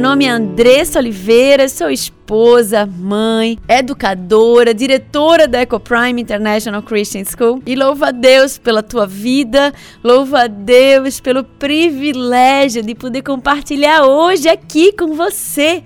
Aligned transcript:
Meu 0.00 0.08
nome 0.08 0.24
é 0.24 0.30
Andressa 0.30 0.98
Oliveira, 0.98 1.68
sou 1.68 1.90
esposa, 1.90 2.86
mãe, 2.86 3.58
educadora, 3.68 4.72
diretora 4.72 5.46
da 5.46 5.60
EcoPrime 5.60 6.22
International 6.22 6.82
Christian 6.82 7.22
School. 7.22 7.62
E 7.66 7.76
louvo 7.76 8.06
a 8.06 8.10
Deus 8.10 8.56
pela 8.56 8.82
tua 8.82 9.06
vida, 9.06 9.74
louvo 10.02 10.36
a 10.36 10.46
Deus 10.46 11.20
pelo 11.20 11.44
privilégio 11.44 12.82
de 12.82 12.94
poder 12.94 13.20
compartilhar 13.20 14.06
hoje 14.06 14.48
aqui 14.48 14.90
com 14.92 15.12
você 15.12 15.84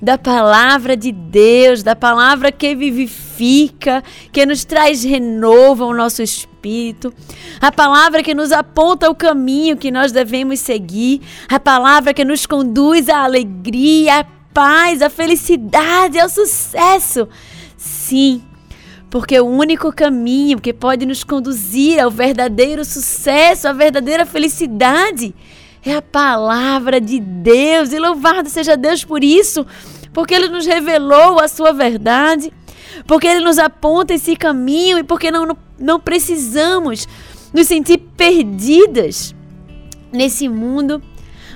da 0.00 0.18
palavra 0.18 0.96
de 0.96 1.10
Deus, 1.10 1.82
da 1.82 1.96
palavra 1.96 2.52
que 2.52 2.74
vivifica, 2.74 4.02
que 4.30 4.44
nos 4.44 4.64
traz 4.64 5.02
renovo 5.02 5.84
ao 5.84 5.94
nosso 5.94 6.22
espírito, 6.22 7.12
a 7.60 7.72
palavra 7.72 8.22
que 8.22 8.34
nos 8.34 8.52
aponta 8.52 9.08
o 9.08 9.14
caminho 9.14 9.76
que 9.76 9.90
nós 9.90 10.12
devemos 10.12 10.60
seguir, 10.60 11.22
a 11.48 11.58
palavra 11.58 12.12
que 12.12 12.24
nos 12.24 12.44
conduz 12.44 13.08
à 13.08 13.24
alegria, 13.24 14.20
à 14.20 14.24
paz, 14.52 15.00
à 15.00 15.08
felicidade, 15.08 16.18
ao 16.18 16.28
sucesso. 16.28 17.28
Sim, 17.76 18.42
porque 19.08 19.38
o 19.40 19.46
único 19.46 19.92
caminho 19.92 20.60
que 20.60 20.72
pode 20.72 21.06
nos 21.06 21.24
conduzir 21.24 22.00
ao 22.00 22.10
verdadeiro 22.10 22.84
sucesso, 22.84 23.68
à 23.68 23.72
verdadeira 23.72 24.26
felicidade, 24.26 25.34
é 25.90 25.96
a 25.96 26.02
palavra 26.02 27.00
de 27.00 27.20
Deus. 27.20 27.92
E 27.92 27.98
louvado 27.98 28.48
seja 28.48 28.76
Deus 28.76 29.04
por 29.04 29.22
isso, 29.22 29.66
porque 30.12 30.34
Ele 30.34 30.48
nos 30.48 30.66
revelou 30.66 31.40
a 31.40 31.48
sua 31.48 31.72
verdade, 31.72 32.52
porque 33.06 33.26
Ele 33.26 33.44
nos 33.44 33.58
aponta 33.58 34.14
esse 34.14 34.36
caminho 34.36 34.98
e 34.98 35.04
porque 35.04 35.30
não, 35.30 35.56
não 35.78 36.00
precisamos 36.00 37.06
nos 37.52 37.66
sentir 37.66 37.98
perdidas 38.16 39.34
nesse 40.12 40.48
mundo. 40.48 41.02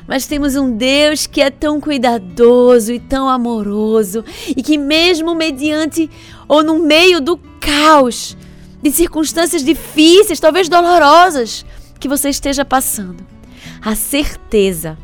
Mas 0.06 0.26
temos 0.26 0.56
um 0.56 0.76
Deus 0.76 1.26
que 1.26 1.40
é 1.40 1.50
tão 1.50 1.80
cuidadoso 1.80 2.92
e 2.92 2.98
tão 2.98 3.28
amoroso, 3.28 4.24
e 4.56 4.60
que, 4.60 4.76
mesmo 4.76 5.36
mediante 5.36 6.10
ou 6.48 6.64
no 6.64 6.80
meio 6.80 7.20
do 7.20 7.38
caos, 7.60 8.36
de 8.82 8.90
circunstâncias 8.90 9.64
difíceis, 9.64 10.40
talvez 10.40 10.68
dolorosas, 10.68 11.64
que 12.00 12.08
você 12.08 12.30
esteja 12.30 12.64
passando, 12.64 13.24
a 13.82 13.94
certeza 13.94 14.98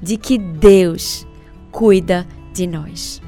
de 0.00 0.16
que 0.16 0.38
Deus 0.38 1.26
cuida 1.70 2.26
de 2.52 2.66
nós. 2.66 3.20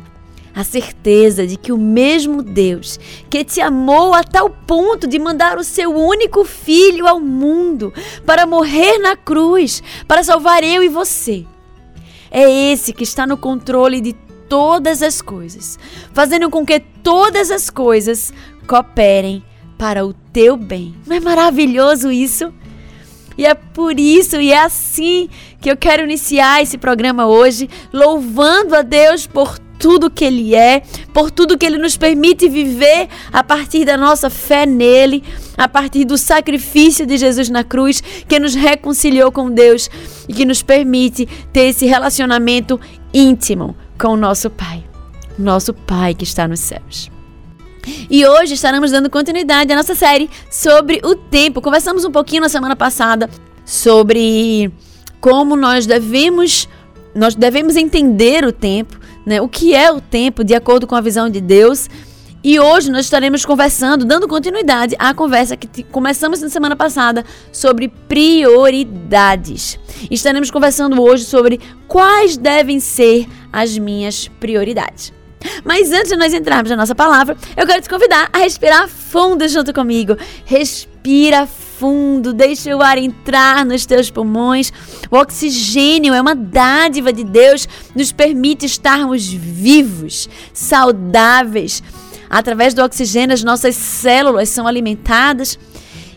A 0.55 0.65
certeza 0.65 1.47
de 1.47 1.57
que 1.57 1.71
o 1.71 1.79
mesmo 1.79 2.43
Deus 2.43 2.99
que 3.31 3.45
te 3.45 3.61
amou 3.61 4.13
a 4.13 4.25
tal 4.25 4.51
ponto 4.51 5.07
de 5.07 5.19
mandar 5.19 5.57
o 5.57 5.63
seu 5.63 5.95
único 5.95 6.45
filho 6.45 7.07
ao 7.07 7.21
mundo 7.21 7.93
para 8.27 8.47
morrer 8.47 8.99
na 8.99 9.17
cruz, 9.17 9.83
para 10.09 10.25
salvar 10.25 10.65
eu 10.65 10.83
e 10.83 10.89
você, 10.89 11.47
é 12.31 12.73
esse 12.73 12.93
que 12.93 13.05
está 13.05 13.27
no 13.27 13.37
controle 13.37 14.01
de 14.01 14.15
todas 14.49 15.03
as 15.03 15.23
coisas, 15.23 15.79
fazendo 16.13 16.51
com 16.51 16.65
que 16.65 16.81
todas 16.81 17.51
as 17.51 17.71
coisas 17.71 18.33
cooperem 18.67 19.45
para 19.79 20.05
o 20.05 20.13
teu 20.13 20.57
bem. 20.57 20.95
Não 21.07 21.17
é 21.17 21.21
maravilhoso 21.21 22.11
isso? 22.11 22.53
E 23.39 23.47
é 23.47 23.55
por 23.55 23.99
isso 23.99 24.41
e 24.41 24.53
é 24.53 24.61
assim 24.61 25.31
que 25.61 25.71
eu 25.71 25.77
quero 25.77 26.03
iniciar 26.03 26.61
esse 26.61 26.77
programa 26.77 27.27
hoje, 27.27 27.71
louvando 27.93 28.75
a 28.75 28.83
Deus 28.83 29.29
por 29.29 29.59
tudo 29.79 30.11
que 30.11 30.25
Ele 30.25 30.57
é, 30.57 30.83
por 31.15 31.31
tudo 31.31 31.57
que 31.57 31.65
Ele 31.65 31.79
nos 31.79 31.97
permite 31.97 32.49
viver 32.49 33.09
a 33.33 33.45
partir 33.45 33.85
da 33.85 33.97
nossa 33.97 34.29
fé 34.29 34.67
nele, 34.67 35.23
a 35.57 35.69
partir 35.69 36.05
do 36.05 36.19
sacrifício 36.19 37.07
de 37.07 37.17
Jesus 37.17 37.49
na 37.49 37.63
cruz, 37.63 38.03
que 38.27 38.41
nos 38.41 38.57
reconciliou 38.57 39.31
com 39.31 39.51
Deus 39.51 39.89
e 40.29 40.33
que 40.33 40.45
nos 40.45 40.63
permite 40.63 41.27
ter 41.53 41.69
esse 41.69 41.87
relacionamento 41.87 42.81
íntimo 43.15 43.77
com 43.97 44.09
o 44.09 44.17
nosso 44.17 44.51
Pai, 44.51 44.85
nosso 45.39 45.73
Pai 45.73 46.13
que 46.13 46.25
está 46.25 46.49
nos 46.49 46.61
céus. 46.61 47.18
E 48.11 48.27
hoje 48.27 48.55
estaremos 48.55 48.91
dando 48.91 49.11
continuidade 49.11 49.73
à 49.73 49.77
nossa 49.77 49.95
série 49.95 50.31
sobre 50.51 51.01
o 51.05 51.15
tempo. 51.15 51.61
Conversamos 51.61 52.05
um 52.05 52.11
pouquinho 52.11 52.43
na 52.43 52.49
semana 52.49 52.77
passada 52.77 53.29
sobre 53.65 54.71
como 55.21 55.57
nós 55.57 55.87
devemos 55.87 56.69
nós 57.15 57.35
devemos 57.35 57.75
entender 57.77 58.45
o 58.45 58.53
tempo, 58.53 58.99
né? 59.27 59.41
O 59.41 59.49
que 59.49 59.75
é 59.75 59.91
o 59.91 60.01
tempo 60.01 60.45
de 60.45 60.55
acordo 60.55 60.87
com 60.87 60.95
a 60.95 61.01
visão 61.01 61.29
de 61.29 61.41
Deus. 61.41 61.89
E 62.45 62.61
hoje 62.61 62.91
nós 62.91 63.07
estaremos 63.07 63.45
conversando, 63.45 64.05
dando 64.05 64.29
continuidade 64.29 64.95
à 64.99 65.13
conversa 65.13 65.57
que 65.57 65.83
começamos 65.83 66.41
na 66.41 66.49
semana 66.49 66.77
passada 66.77 67.25
sobre 67.51 67.89
prioridades. 67.89 69.79
Estaremos 70.09 70.51
conversando 70.51 71.03
hoje 71.03 71.25
sobre 71.25 71.61
quais 71.89 72.37
devem 72.37 72.79
ser 72.79 73.27
as 73.53 73.77
minhas 73.77 74.29
prioridades. 74.39 75.13
Mas 75.65 75.93
antes 75.93 76.09
de 76.09 76.17
nós 76.17 76.33
entrarmos 76.33 76.71
na 76.71 76.77
nossa 76.77 76.95
palavra, 76.95 77.37
eu 77.57 77.67
quero 77.67 77.83
te 77.83 77.89
convidar 77.89 78.29
a 78.33 78.39
respirar 78.39 78.89
fundo 78.89 79.47
junto 79.49 79.73
comigo. 79.73 80.17
Respira 80.45 81.47
fundo, 81.47 82.33
deixa 82.33 82.77
o 82.77 82.83
ar 82.83 82.99
entrar 82.99 83.65
nos 83.65 83.87
teus 83.87 84.11
pulmões. 84.11 84.73
O 85.11 85.17
oxigênio 85.17 86.13
é 86.13 86.21
uma 86.21 86.35
dádiva 86.35 87.13
de 87.13 87.25
Deus, 87.25 87.69
nos 87.95 88.13
permite 88.13 88.67
estarmos 88.67 89.29
vivos, 89.29 90.29
saudáveis. 90.53 91.83
Através 92.29 92.75
do 92.75 92.83
oxigênio, 92.83 93.33
as 93.33 93.43
nossas 93.43 93.75
células 93.75 94.49
são 94.49 94.67
alimentadas 94.67 95.59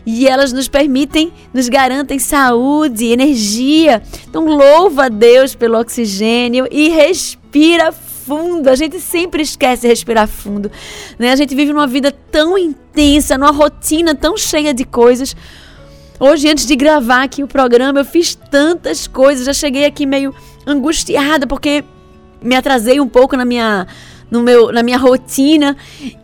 e 0.04 0.26
elas 0.26 0.52
nos 0.52 0.68
permitem, 0.68 1.32
nos 1.54 1.68
garantem 1.68 2.18
saúde, 2.18 3.06
energia. 3.06 4.02
Então 4.28 4.44
louva 4.44 5.06
a 5.06 5.08
Deus 5.08 5.54
pelo 5.54 5.78
oxigênio 5.78 6.66
e 6.70 6.88
respira 6.88 7.92
fundo 7.92 8.11
fundo. 8.26 8.68
A 8.68 8.74
gente 8.74 9.00
sempre 9.00 9.42
esquece 9.42 9.82
de 9.82 9.88
respirar 9.88 10.28
fundo. 10.28 10.70
Né? 11.18 11.32
A 11.32 11.36
gente 11.36 11.54
vive 11.54 11.72
numa 11.72 11.86
vida 11.86 12.12
tão 12.30 12.56
intensa, 12.56 13.36
numa 13.36 13.50
rotina 13.50 14.14
tão 14.14 14.36
cheia 14.36 14.72
de 14.72 14.84
coisas. 14.84 15.36
Hoje, 16.18 16.48
antes 16.48 16.66
de 16.66 16.76
gravar 16.76 17.24
aqui 17.24 17.42
o 17.42 17.48
programa, 17.48 18.00
eu 18.00 18.04
fiz 18.04 18.34
tantas 18.34 19.06
coisas. 19.06 19.46
Já 19.46 19.52
cheguei 19.52 19.84
aqui 19.84 20.06
meio 20.06 20.34
angustiada 20.66 21.46
porque 21.46 21.84
me 22.40 22.54
atrasei 22.54 23.00
um 23.00 23.08
pouco 23.08 23.36
na 23.36 23.44
minha 23.44 23.86
no 24.32 24.42
meu, 24.42 24.72
na 24.72 24.82
minha 24.82 24.96
rotina. 24.96 25.76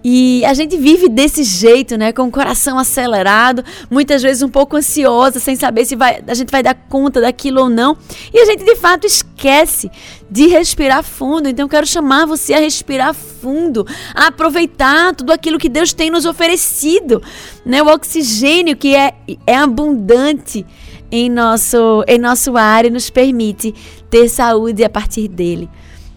E 0.02 0.42
a 0.46 0.54
gente 0.54 0.78
vive 0.78 1.10
desse 1.10 1.44
jeito, 1.44 1.98
né? 1.98 2.10
Com 2.10 2.22
o 2.22 2.30
coração 2.30 2.78
acelerado, 2.78 3.62
muitas 3.90 4.22
vezes 4.22 4.42
um 4.42 4.48
pouco 4.48 4.76
ansiosa, 4.76 5.38
sem 5.38 5.54
saber 5.54 5.84
se 5.84 5.94
vai, 5.94 6.22
a 6.26 6.32
gente 6.32 6.50
vai 6.50 6.62
dar 6.62 6.74
conta 6.74 7.20
daquilo 7.20 7.60
ou 7.60 7.68
não. 7.68 7.98
E 8.32 8.40
a 8.40 8.46
gente 8.46 8.64
de 8.64 8.74
fato 8.76 9.06
esquece 9.06 9.90
de 10.30 10.46
respirar 10.46 11.04
fundo. 11.04 11.50
Então 11.50 11.68
quero 11.68 11.86
chamar 11.86 12.24
você 12.24 12.54
a 12.54 12.60
respirar 12.60 13.12
fundo, 13.12 13.86
a 14.14 14.28
aproveitar 14.28 15.14
tudo 15.14 15.30
aquilo 15.30 15.58
que 15.58 15.68
Deus 15.68 15.92
tem 15.92 16.10
nos 16.10 16.24
oferecido, 16.24 17.22
né? 17.64 17.82
O 17.82 17.88
oxigênio 17.88 18.74
que 18.74 18.96
é, 18.96 19.12
é 19.46 19.54
abundante 19.54 20.64
em 21.10 21.28
nosso, 21.28 22.04
em 22.06 22.18
nosso 22.18 22.56
ar 22.56 22.86
e 22.86 22.90
nos 22.90 23.10
permite 23.10 23.74
ter 24.08 24.28
saúde 24.30 24.82
a 24.82 24.88
partir 24.88 25.28
dele. 25.28 25.68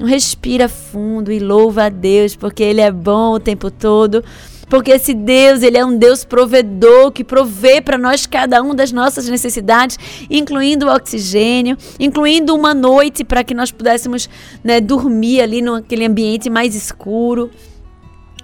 Respira 0.06 0.68
fundo 0.68 1.32
e 1.32 1.40
louva 1.40 1.86
a 1.86 1.90
Deus, 1.90 2.36
porque 2.36 2.64
Ele 2.64 2.82
é 2.82 2.92
bom 2.92 3.34
o 3.34 3.40
tempo 3.40 3.70
todo. 3.70 4.24
Porque 4.72 4.92
esse 4.92 5.14
Deus, 5.14 5.64
ele 5.64 5.78
é 5.78 5.84
um 5.84 5.98
Deus 5.98 6.24
provedor 6.24 7.12
que 7.12 7.26
provê 7.26 7.82
para 7.82 7.98
nós 7.98 8.26
cada 8.26 8.64
um 8.64 8.74
das 8.74 8.90
nossas 8.94 9.28
necessidades, 9.28 10.00
incluindo 10.30 10.86
o 10.86 10.96
oxigênio, 10.96 11.78
incluindo 12.00 12.56
uma 12.56 12.74
noite 12.74 13.26
para 13.26 13.44
que 13.44 13.54
nós 13.54 13.70
pudéssemos 13.70 14.30
né, 14.64 14.80
dormir 14.80 15.42
ali 15.42 15.62
naquele 15.62 16.06
ambiente 16.06 16.50
mais 16.50 16.74
escuro, 16.74 17.52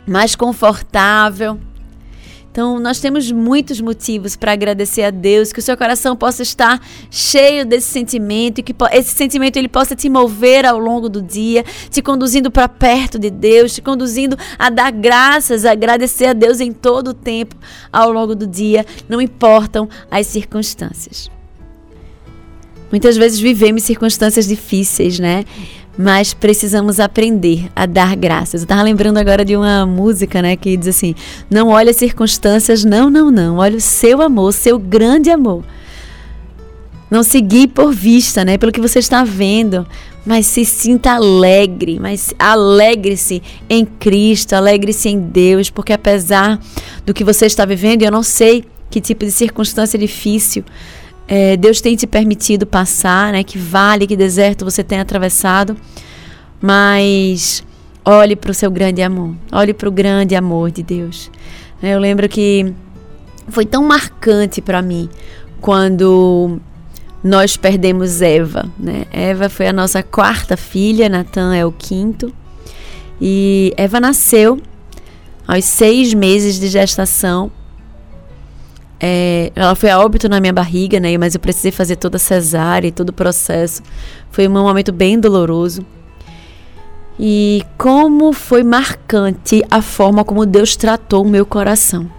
mais 0.06 0.36
confortável. 0.36 1.58
Então, 2.58 2.80
nós 2.80 3.00
temos 3.00 3.32
muitos 3.32 3.80
motivos 3.80 4.36
para 4.36 4.52
agradecer 4.52 5.04
a 5.04 5.12
Deus, 5.12 5.54
que 5.54 5.60
o 5.60 5.62
seu 5.62 5.78
coração 5.78 6.16
possa 6.16 6.42
estar 6.42 6.82
cheio 7.12 7.64
desse 7.64 7.88
sentimento 7.88 8.58
e 8.58 8.64
que 8.64 8.74
esse 8.94 9.14
sentimento 9.14 9.58
ele 9.58 9.68
possa 9.68 9.96
te 9.96 10.10
mover 10.10 10.66
ao 10.66 10.80
longo 10.80 11.08
do 11.08 11.22
dia, 11.22 11.64
te 11.92 12.02
conduzindo 12.02 12.50
para 12.50 12.68
perto 12.68 13.20
de 13.20 13.30
Deus, 13.30 13.76
te 13.76 13.82
conduzindo 13.84 14.36
a 14.58 14.72
dar 14.72 14.92
graças, 14.92 15.66
a 15.66 15.72
agradecer 15.72 16.26
a 16.26 16.34
Deus 16.34 16.60
em 16.60 16.72
todo 16.72 17.10
o 17.10 17.14
tempo 17.14 17.56
ao 17.94 18.12
longo 18.12 18.34
do 18.34 18.48
dia, 18.48 18.84
não 19.08 19.22
importam 19.22 19.88
as 20.10 20.26
circunstâncias. 20.26 21.30
Muitas 22.90 23.18
vezes 23.18 23.40
vivemos 23.40 23.84
circunstâncias 23.84 24.48
difíceis, 24.48 25.20
né? 25.20 25.46
Mas 25.98 26.34
precisamos 26.34 27.00
aprender 27.00 27.70
a 27.76 27.86
dar 27.86 28.16
graças. 28.16 28.62
Eu 28.62 28.66
estava 28.66 28.84
lembrando 28.84 29.18
agora 29.18 29.44
de 29.44 29.56
uma 29.56 29.86
música, 29.86 30.42
né, 30.42 30.56
que 30.56 30.78
diz 30.78 30.88
assim: 30.88 31.16
Não 31.50 31.70
olhe 31.70 31.90
as 31.90 31.96
circunstâncias, 31.96 32.86
não, 32.86 33.10
não, 33.10 33.32
não. 33.32 33.58
Olhe 33.58 33.78
o 33.78 33.82
seu 33.82 34.22
amor, 34.22 34.54
seu 34.54 34.78
grande 34.78 35.32
amor. 35.32 35.64
Não 37.10 37.24
seguir 37.24 37.70
por 37.70 37.94
vista, 37.94 38.46
né, 38.46 38.58
pelo 38.58 38.72
que 38.72 38.82
você 38.82 39.00
está 39.00 39.24
vendo, 39.24 39.88
mas 40.26 40.46
se 40.46 40.66
sinta 40.66 41.14
alegre, 41.14 41.98
mas 42.00 42.34
alegre-se 42.38 43.42
em 43.70 43.86
Cristo, 43.86 44.54
alegre-se 44.54 45.08
em 45.08 45.18
Deus, 45.18 45.70
porque 45.70 45.94
apesar 45.94 46.60
do 47.06 47.14
que 47.14 47.24
você 47.24 47.46
está 47.46 47.64
vivendo, 47.66 48.04
eu 48.04 48.12
não 48.12 48.22
sei 48.22 48.66
que 48.90 49.00
tipo 49.00 49.26
de 49.26 49.32
circunstância 49.32 49.98
difícil 49.98 50.64
é, 51.28 51.58
Deus 51.58 51.82
tem 51.82 51.96
te 51.96 52.08
permitido 52.08 52.66
passar, 52.66 53.34
né? 53.34 53.44
Que 53.44 53.58
vale, 53.58 54.08
que 54.08 54.16
deserto 54.16 54.64
você 54.64 54.84
tem 54.84 55.00
atravessado, 55.00 55.76
mas 56.62 57.64
olhe 58.06 58.36
para 58.36 58.52
o 58.52 58.54
seu 58.54 58.72
grande 58.72 59.02
amor, 59.02 59.36
olhe 59.52 59.74
para 59.74 59.90
o 59.90 59.92
grande 59.92 60.36
amor 60.36 60.72
de 60.72 60.82
Deus. 60.82 61.30
Eu 61.84 62.00
lembro 62.00 62.28
que 62.30 62.74
foi 63.50 63.66
tão 63.66 63.84
marcante 63.84 64.62
para 64.62 64.82
mim 64.82 65.10
quando 65.60 66.60
nós 67.24 67.58
perdemos 67.58 68.22
Eva. 68.22 68.66
Né? 68.80 69.06
Eva 69.12 69.50
foi 69.50 69.68
a 69.68 69.74
nossa 69.74 70.02
quarta 70.02 70.56
filha, 70.56 71.10
Natan 71.10 71.54
é 71.54 71.66
o 71.66 71.72
quinto. 71.72 72.34
E 73.20 73.74
Eva 73.76 74.00
nasceu 74.00 74.62
aos 75.48 75.66
seis 75.66 76.14
meses 76.14 76.60
de 76.60 76.68
gestação. 76.68 77.52
É, 79.00 79.52
ela 79.56 79.76
foi 79.76 79.90
a 79.90 80.00
óbito 80.00 80.28
na 80.28 80.40
minha 80.40 80.54
barriga, 80.54 81.00
né? 81.00 81.18
Mas 81.18 81.36
eu 81.36 81.40
precisei 81.40 81.72
fazer 81.72 81.96
toda 81.96 82.18
a 82.18 82.20
cesárea 82.20 82.88
e 82.88 82.92
todo 82.92 83.10
o 83.10 83.14
processo. 83.14 83.82
Foi 84.32 84.48
um 84.48 84.52
momento 84.52 84.92
bem 84.92 85.20
doloroso. 85.20 85.86
E 87.20 87.64
como 87.78 88.32
foi 88.34 88.64
marcante 88.64 89.64
a 89.72 89.82
forma 89.82 90.24
como 90.24 90.46
Deus 90.46 90.76
tratou 90.76 91.24
o 91.24 91.30
meu 91.30 91.46
coração 91.46 92.10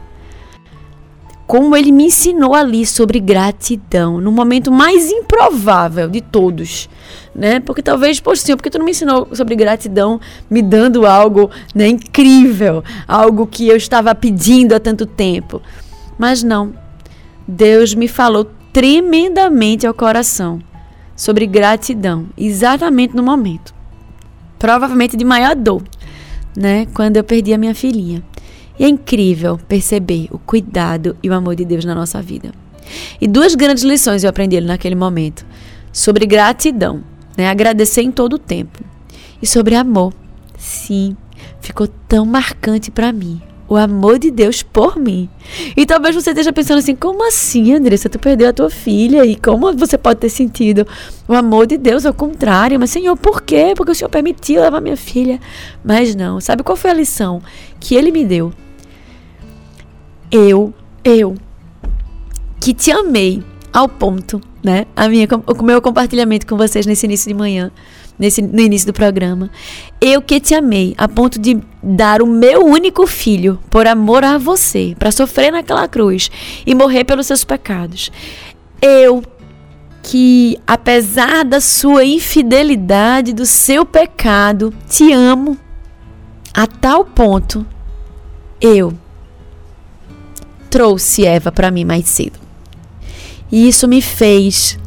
como 1.49 1.75
ele 1.75 1.91
me 1.91 2.05
ensinou 2.05 2.55
ali 2.55 2.85
sobre 2.85 3.19
gratidão, 3.19 4.21
no 4.21 4.31
momento 4.31 4.71
mais 4.71 5.11
improvável 5.11 6.07
de 6.07 6.21
todos, 6.21 6.91
né? 7.35 7.59
Porque 7.59 7.81
talvez, 7.81 8.21
poxa, 8.21 8.43
Senhor, 8.43 8.59
porque 8.59 8.69
tu 8.69 8.77
não 8.77 8.85
me 8.85 8.91
ensinou 8.91 9.27
sobre 9.33 9.57
gratidão, 9.57 10.21
me 10.51 10.61
dando 10.61 11.07
algo 11.07 11.51
né, 11.75 11.89
incrível, 11.89 12.85
algo 13.09 13.47
que 13.47 13.67
eu 13.67 13.77
estava 13.77 14.15
pedindo 14.15 14.75
há 14.75 14.79
tanto 14.79 15.07
tempo. 15.07 15.63
Mas 16.19 16.43
não. 16.43 16.75
Deus 17.47 17.95
me 17.95 18.09
falou 18.09 18.51
tremendamente 18.73 19.87
ao 19.87 19.95
coração 19.95 20.59
sobre 21.17 21.47
gratidão, 21.47 22.27
exatamente 22.37 23.15
no 23.17 23.23
momento. 23.23 23.75
Provavelmente 24.59 25.17
de 25.17 25.25
maior 25.25 25.55
dor, 25.55 25.83
né? 26.57 26.87
Quando 26.93 27.17
eu 27.17 27.25
perdi 27.25 27.55
a 27.55 27.59
minha 27.59 27.75
filhinha. 27.75 28.23
E 28.79 28.85
é 28.85 28.89
incrível 28.89 29.59
perceber 29.69 30.29
o 30.31 30.39
cuidado 30.39 31.17
e 31.23 31.31
o 31.31 31.35
amor 31.35 31.57
de 31.57 31.65
Deus 31.65 31.85
na 31.85 31.95
nossa 31.95 32.21
vida. 32.21 32.53
E 33.21 33.27
duas 33.27 33.55
grandes 33.55 33.83
lições 33.83 34.25
eu 34.25 34.31
aprendi 34.31 34.61
naquele 34.61 34.95
momento: 34.95 35.47
sobre 35.93 36.27
gratidão, 36.27 37.03
né? 37.37 37.49
agradecer 37.49 38.03
em 38.03 38.11
todo 38.11 38.35
o 38.35 38.39
tempo, 38.39 38.83
e 39.41 39.47
sobre 39.47 39.75
amor. 39.75 40.13
Sim, 40.57 41.17
ficou 41.61 41.87
tão 41.87 42.25
marcante 42.25 42.91
para 42.91 43.13
mim 43.13 43.41
o 43.69 43.77
amor 43.77 44.19
de 44.19 44.31
Deus 44.31 44.63
por 44.63 44.99
mim. 44.99 45.29
E 45.77 45.85
talvez 45.85 46.15
você 46.15 46.31
esteja 46.31 46.53
pensando 46.53 46.79
assim: 46.79 46.97
como 46.97 47.27
assim, 47.27 47.75
Andressa? 47.75 48.09
Tu 48.09 48.19
perdeu 48.19 48.49
a 48.49 48.53
tua 48.53 48.71
filha 48.71 49.25
e 49.25 49.37
como 49.37 49.73
você 49.77 49.99
pode 49.99 50.21
ter 50.21 50.31
sentido 50.31 50.87
o 51.29 51.35
amor 51.35 51.67
de 51.67 51.77
Deus 51.77 52.07
ao 52.07 52.15
contrário? 52.15 52.79
Mas, 52.81 52.91
Senhor, 52.91 53.17
por 53.17 53.43
quê? 53.43 53.75
Porque 53.77 53.93
o 53.93 53.95
Senhor 53.95 54.09
permitiu 54.09 54.63
levar 54.63 54.81
minha 54.81 54.97
filha. 54.97 55.41
Mas 55.85 56.15
não. 56.15 56.41
Sabe 56.41 56.63
qual 56.63 56.77
foi 56.77 56.91
a 56.91 56.95
lição 56.95 57.43
que 57.79 57.95
ele 57.95 58.11
me 58.11 58.25
deu? 58.25 58.53
eu, 60.31 60.73
eu, 61.03 61.35
que 62.61 62.75
te 62.75 62.91
amei 62.91 63.43
ao 63.73 63.89
ponto, 63.89 64.41
né? 64.63 64.87
A 64.95 65.09
minha, 65.09 65.27
o 65.47 65.63
meu 65.63 65.81
compartilhamento 65.81 66.47
com 66.47 66.57
vocês 66.57 66.87
nesse 66.87 67.07
início 67.07 67.29
de 67.29 67.35
manhã, 67.35 67.71
nesse, 68.19 68.43
no 68.43 68.61
início 68.61 68.87
do 68.87 68.93
programa. 68.93 69.51
Eu 70.01 70.21
que 70.21 70.41
te 70.41 70.55
amei 70.55 70.95
a 70.99 71.07
ponto 71.07 71.39
de 71.39 71.59
dar 71.83 72.21
o 72.21 72.27
meu 72.27 72.65
único 72.65 73.07
filho 73.07 73.59
por 73.71 73.87
amor 73.87 74.25
a 74.25 74.39
você, 74.39 74.95
para 74.99 75.13
sofrer 75.13 75.53
naquela 75.53 75.87
cruz 75.87 76.31
e 76.67 76.75
morrer 76.75 77.05
pelos 77.05 77.27
seus 77.27 77.45
pecados. 77.45 78.11
Eu 78.81 79.23
que, 80.03 80.59
apesar 80.67 81.45
da 81.45 81.61
sua 81.61 82.05
infidelidade, 82.05 83.33
do 83.33 83.45
seu 83.45 83.85
pecado, 83.85 84.73
te 84.89 85.13
amo 85.13 85.57
a 86.55 86.67
tal 86.67 87.05
ponto. 87.05 87.67
Eu 88.61 88.93
trouxe 90.71 91.25
Eva 91.27 91.53
para 91.53 91.71
mim 91.71 91.85
mais 91.85 92.07
cedo. 92.07 92.39
E 93.51 93.69
isso 93.69 93.89
me 93.89 94.03
fez 94.03 94.79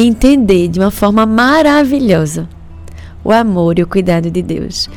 entender 0.00 0.68
de 0.68 0.78
uma 0.78 0.90
forma 0.90 1.26
maravilhosa 1.26 2.48
o 3.22 3.32
amor 3.32 3.78
e 3.78 3.82
o 3.82 3.86
cuidado 3.86 4.30
de 4.30 4.42
Deus. 4.42 4.88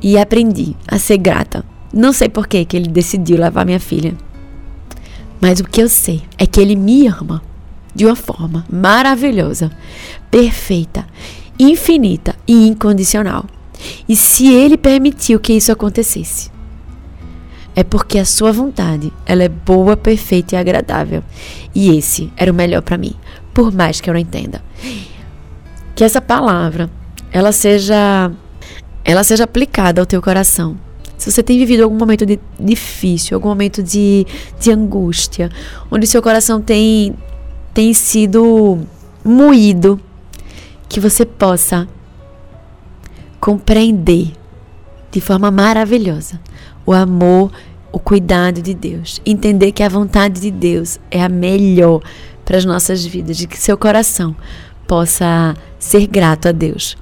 E 0.00 0.18
aprendi 0.18 0.76
a 0.86 0.98
ser 0.98 1.18
grata. 1.18 1.64
Não 1.92 2.12
sei 2.12 2.28
por 2.28 2.46
que 2.46 2.66
ele 2.72 2.88
decidiu 2.88 3.38
levar 3.38 3.64
minha 3.64 3.80
filha. 3.80 4.14
Mas 5.40 5.60
o 5.60 5.64
que 5.64 5.82
eu 5.82 5.88
sei 5.88 6.22
é 6.38 6.46
que 6.46 6.60
ele 6.60 6.76
me 6.76 7.06
ama 7.06 7.42
de 7.94 8.04
uma 8.04 8.16
forma 8.16 8.64
maravilhosa, 8.70 9.70
perfeita, 10.30 11.06
infinita 11.58 12.34
e 12.46 12.68
incondicional. 12.68 13.46
E 14.08 14.14
se 14.14 14.52
ele 14.52 14.76
permitiu 14.76 15.40
que 15.40 15.52
isso 15.52 15.72
acontecesse, 15.72 16.50
é 17.74 17.84
porque 17.84 18.18
a 18.18 18.24
sua 18.24 18.52
vontade, 18.52 19.12
ela 19.26 19.44
é 19.44 19.48
boa, 19.48 19.96
perfeita 19.96 20.54
e 20.54 20.58
agradável. 20.58 21.22
E 21.74 21.96
esse 21.96 22.32
era 22.36 22.50
o 22.50 22.54
melhor 22.54 22.82
para 22.82 22.96
mim, 22.96 23.14
por 23.56 23.72
mais 23.72 24.02
que 24.02 24.10
eu 24.10 24.12
não 24.12 24.20
entenda. 24.20 24.62
Que 25.94 26.04
essa 26.04 26.20
palavra, 26.20 26.90
ela 27.32 27.52
seja 27.52 28.30
ela 29.02 29.24
seja 29.24 29.44
aplicada 29.44 29.98
ao 29.98 30.06
teu 30.06 30.20
coração. 30.20 30.76
Se 31.16 31.32
você 31.32 31.42
tem 31.42 31.58
vivido 31.58 31.82
algum 31.82 31.96
momento 31.96 32.26
de, 32.26 32.38
difícil, 32.60 33.34
algum 33.34 33.48
momento 33.48 33.82
de, 33.82 34.26
de 34.60 34.70
angústia, 34.70 35.50
onde 35.90 36.06
seu 36.06 36.20
coração 36.20 36.60
tem 36.60 37.14
tem 37.72 37.94
sido 37.94 38.78
moído, 39.24 39.98
que 40.86 41.00
você 41.00 41.24
possa 41.24 41.88
compreender 43.40 44.32
de 45.10 45.20
forma 45.22 45.50
maravilhosa 45.50 46.38
o 46.84 46.92
amor, 46.92 47.50
o 47.90 47.98
cuidado 47.98 48.60
de 48.60 48.74
Deus. 48.74 49.18
Entender 49.24 49.72
que 49.72 49.82
a 49.82 49.88
vontade 49.88 50.42
de 50.42 50.50
Deus 50.50 51.00
é 51.10 51.22
a 51.22 51.28
melhor 51.28 52.02
para 52.46 52.56
as 52.56 52.64
nossas 52.64 53.04
vidas, 53.04 53.36
de 53.36 53.46
que 53.46 53.58
seu 53.58 53.76
coração 53.76 54.34
possa 54.86 55.54
ser 55.78 56.06
grato 56.06 56.48
a 56.48 56.52
Deus 56.52 56.96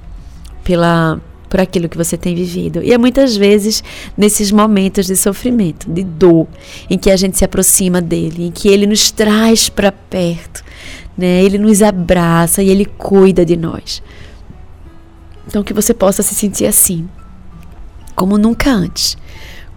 pela 0.63 1.21
por 1.47 1.61
aquilo 1.61 1.87
que 1.87 1.95
você 1.95 2.17
tem 2.17 2.35
vivido. 2.35 2.81
E 2.83 2.91
é 2.91 2.97
muitas 2.97 3.37
vezes 3.37 3.81
nesses 4.17 4.51
momentos 4.51 5.05
de 5.05 5.15
sofrimento, 5.15 5.89
de 5.89 6.03
dor, 6.03 6.47
em 6.89 6.97
que 6.97 7.09
a 7.09 7.15
gente 7.15 7.37
se 7.37 7.45
aproxima 7.45 8.01
dele, 8.01 8.47
em 8.47 8.51
que 8.51 8.67
ele 8.67 8.85
nos 8.85 9.09
traz 9.09 9.69
para 9.69 9.89
perto, 9.91 10.61
né? 11.17 11.41
Ele 11.43 11.57
nos 11.57 11.81
abraça 11.81 12.61
e 12.61 12.69
ele 12.69 12.83
cuida 12.83 13.45
de 13.45 13.55
nós. 13.55 14.03
Então 15.47 15.63
que 15.63 15.73
você 15.73 15.93
possa 15.93 16.21
se 16.23 16.35
sentir 16.35 16.65
assim, 16.65 17.07
como 18.15 18.37
nunca 18.37 18.71
antes 18.71 19.15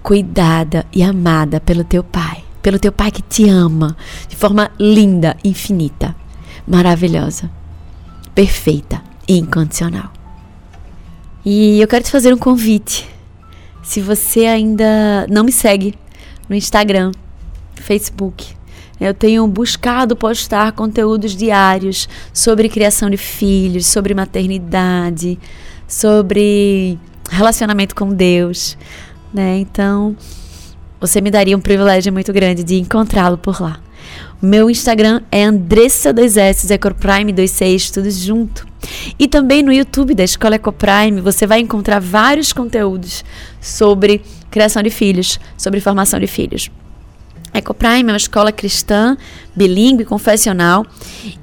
cuidada 0.02 0.87
e 0.90 1.02
amada 1.02 1.60
pelo 1.60 1.84
teu 1.84 2.02
Pai, 2.02 2.42
pelo 2.62 2.78
teu 2.78 2.92
Pai 2.92 3.10
que 3.10 3.22
te 3.22 3.48
ama 3.48 3.96
de 4.28 4.36
forma 4.36 4.70
linda, 4.78 5.36
infinita, 5.44 6.14
maravilhosa, 6.66 7.50
perfeita 8.34 9.02
e 9.26 9.38
incondicional. 9.38 10.12
E 11.44 11.80
eu 11.80 11.88
quero 11.88 12.04
te 12.04 12.10
fazer 12.10 12.32
um 12.32 12.38
convite. 12.38 13.08
Se 13.82 14.00
você 14.00 14.46
ainda 14.46 15.26
não 15.30 15.44
me 15.44 15.52
segue 15.52 15.94
no 16.48 16.54
Instagram, 16.54 17.12
Facebook, 17.76 18.46
eu 19.00 19.14
tenho 19.14 19.46
buscado 19.46 20.16
postar 20.16 20.72
conteúdos 20.72 21.34
diários 21.34 22.08
sobre 22.32 22.68
criação 22.68 23.08
de 23.08 23.16
filhos, 23.16 23.86
sobre 23.86 24.12
maternidade, 24.14 25.38
sobre 25.86 26.98
relacionamento 27.30 27.94
com 27.94 28.12
Deus 28.12 28.76
né? 29.32 29.58
Então, 29.58 30.16
você 31.00 31.21
me 31.21 31.31
daria 31.31 31.57
um 31.57 31.61
privilégio 31.61 32.12
muito 32.12 32.33
grande 32.33 32.64
de 32.64 32.76
encontrá-lo 32.76 33.38
por 33.38 33.61
lá. 33.61 33.81
O 34.40 34.47
meu 34.47 34.71
Instagram 34.71 35.23
é 35.33 35.43
Andressa 35.43 36.14
2S, 36.14 36.71
Ecoprime 36.71 37.33
26, 37.33 37.90
tudo 37.90 38.11
junto. 38.11 38.67
E 39.19 39.26
também 39.26 39.62
no 39.62 39.73
YouTube 39.73 40.14
da 40.14 40.23
Escola 40.23 40.55
Ecoprime 40.55 41.21
você 41.21 41.47
vai 41.47 41.61
encontrar 41.61 42.00
vários 42.00 42.52
conteúdos 42.52 43.25
sobre 43.61 44.23
criação 44.50 44.83
de 44.83 44.90
filhos, 44.90 45.40
sobre 45.57 45.81
formação 45.81 46.21
de 46.21 46.26
filhos. 46.26 46.71
Ecoprime 47.52 48.11
é 48.11 48.12
uma 48.12 48.17
escola 48.17 48.52
cristã, 48.52 49.17
bilíngue, 49.57 50.05
confessional, 50.05 50.87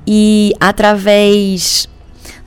e 0.07 0.53
através 0.59 1.89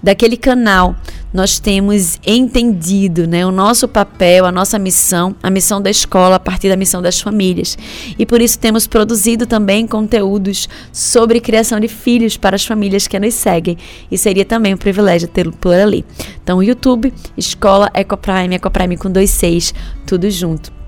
daquele 0.02 0.36
canal 0.36 0.96
nós 1.32 1.58
temos 1.58 2.18
entendido 2.26 3.26
né, 3.26 3.44
o 3.44 3.50
nosso 3.50 3.86
papel, 3.86 4.46
a 4.46 4.52
nossa 4.52 4.78
missão, 4.78 5.34
a 5.42 5.50
missão 5.50 5.80
da 5.80 5.90
escola 5.90 6.36
a 6.36 6.40
partir 6.40 6.68
da 6.68 6.76
missão 6.76 7.02
das 7.02 7.20
famílias. 7.20 7.76
E 8.18 8.24
por 8.24 8.40
isso 8.40 8.58
temos 8.58 8.86
produzido 8.86 9.46
também 9.46 9.86
conteúdos 9.86 10.68
sobre 10.92 11.40
criação 11.40 11.78
de 11.78 11.88
filhos 11.88 12.36
para 12.36 12.56
as 12.56 12.64
famílias 12.64 13.06
que 13.06 13.18
nos 13.18 13.34
seguem. 13.34 13.76
E 14.10 14.16
seria 14.16 14.44
também 14.44 14.74
um 14.74 14.78
privilégio 14.78 15.28
tê-lo 15.28 15.52
por 15.52 15.74
ali. 15.74 16.04
Então, 16.42 16.62
YouTube, 16.62 17.12
Escola 17.36 17.90
Ecoprime, 17.94 18.56
Ecoprime 18.56 18.96
com 18.96 19.10
dois 19.10 19.30
seis, 19.30 19.74
tudo 20.06 20.30
junto. 20.30 20.78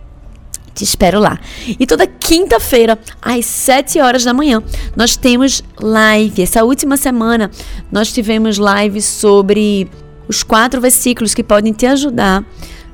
Te 0.75 0.85
espero 0.85 1.19
lá. 1.19 1.39
E 1.79 1.87
toda 1.87 2.07
quinta-feira, 2.07 2.99
às 3.21 3.45
7 3.45 4.01
horas 4.01 4.25
da 4.25 4.33
manhã, 4.33 4.63
nós 4.97 5.17
temos 5.17 5.63
live. 5.79 6.43
Essa 6.43 6.65
última 6.65 6.97
semana, 6.97 7.51
nós 7.91 8.13
tivemos 8.13 8.57
live 8.57 9.03
sobre 9.03 9.91
os 10.31 10.45
quatro 10.45 10.81
versículos 10.81 11.35
que 11.35 11.43
podem 11.43 11.73
te 11.73 11.87
ajudar 11.87 12.45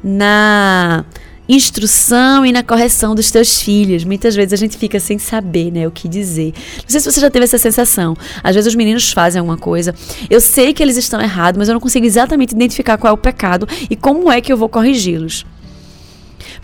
na 0.02 1.04
instrução 1.46 2.46
e 2.46 2.50
na 2.50 2.62
correção 2.62 3.14
dos 3.14 3.30
teus 3.30 3.60
filhos. 3.60 4.04
Muitas 4.04 4.34
vezes 4.34 4.54
a 4.54 4.56
gente 4.56 4.78
fica 4.78 4.98
sem 4.98 5.18
saber, 5.18 5.70
né, 5.70 5.86
o 5.86 5.90
que 5.90 6.08
dizer. 6.08 6.54
Não 6.78 6.88
sei 6.88 6.98
se 6.98 7.12
você 7.12 7.20
já 7.20 7.30
teve 7.30 7.44
essa 7.44 7.58
sensação. 7.58 8.16
Às 8.42 8.54
vezes 8.54 8.68
os 8.68 8.74
meninos 8.74 9.12
fazem 9.12 9.38
alguma 9.38 9.58
coisa, 9.58 9.94
eu 10.30 10.40
sei 10.40 10.72
que 10.72 10.82
eles 10.82 10.96
estão 10.96 11.20
errados, 11.20 11.58
mas 11.58 11.68
eu 11.68 11.74
não 11.74 11.80
consigo 11.80 12.06
exatamente 12.06 12.52
identificar 12.52 12.96
qual 12.96 13.10
é 13.10 13.14
o 13.14 13.18
pecado 13.18 13.68
e 13.90 13.94
como 13.94 14.32
é 14.32 14.40
que 14.40 14.50
eu 14.50 14.56
vou 14.56 14.68
corrigi-los. 14.68 15.44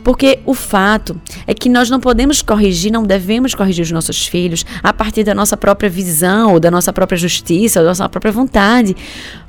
Porque 0.02 0.40
o 0.44 0.54
fato 0.54 1.20
é 1.46 1.54
que 1.54 1.68
nós 1.68 1.90
não 1.90 2.00
podemos 2.00 2.42
corrigir, 2.42 2.92
não 2.92 3.04
devemos 3.04 3.54
corrigir 3.54 3.82
os 3.84 3.90
nossos 3.90 4.26
filhos 4.26 4.64
a 4.82 4.92
partir 4.92 5.24
da 5.24 5.34
nossa 5.34 5.56
própria 5.56 5.88
visão, 5.88 6.52
ou 6.52 6.60
da 6.60 6.70
nossa 6.70 6.92
própria 6.92 7.18
justiça, 7.18 7.80
ou 7.80 7.84
da 7.84 7.90
nossa 7.90 8.08
própria 8.08 8.32
vontade. 8.32 8.96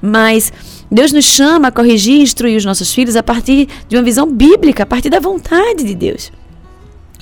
Mas 0.02 0.52
Deus 0.92 1.12
nos 1.12 1.26
chama 1.26 1.70
a 1.70 1.72
corrigir 1.72 2.20
e 2.20 2.22
instruir 2.22 2.58
os 2.58 2.66
nossos 2.66 2.94
filhos 2.94 3.16
a 3.16 3.24
partir 3.24 3.68
de 3.88 3.96
uma 3.96 4.04
visão 4.04 4.32
bíblica, 4.32 4.84
a 4.84 4.86
partir 4.86 5.10
da 5.10 5.20
vontade 5.20 5.84
de 5.84 5.96
Deus. 5.96 6.32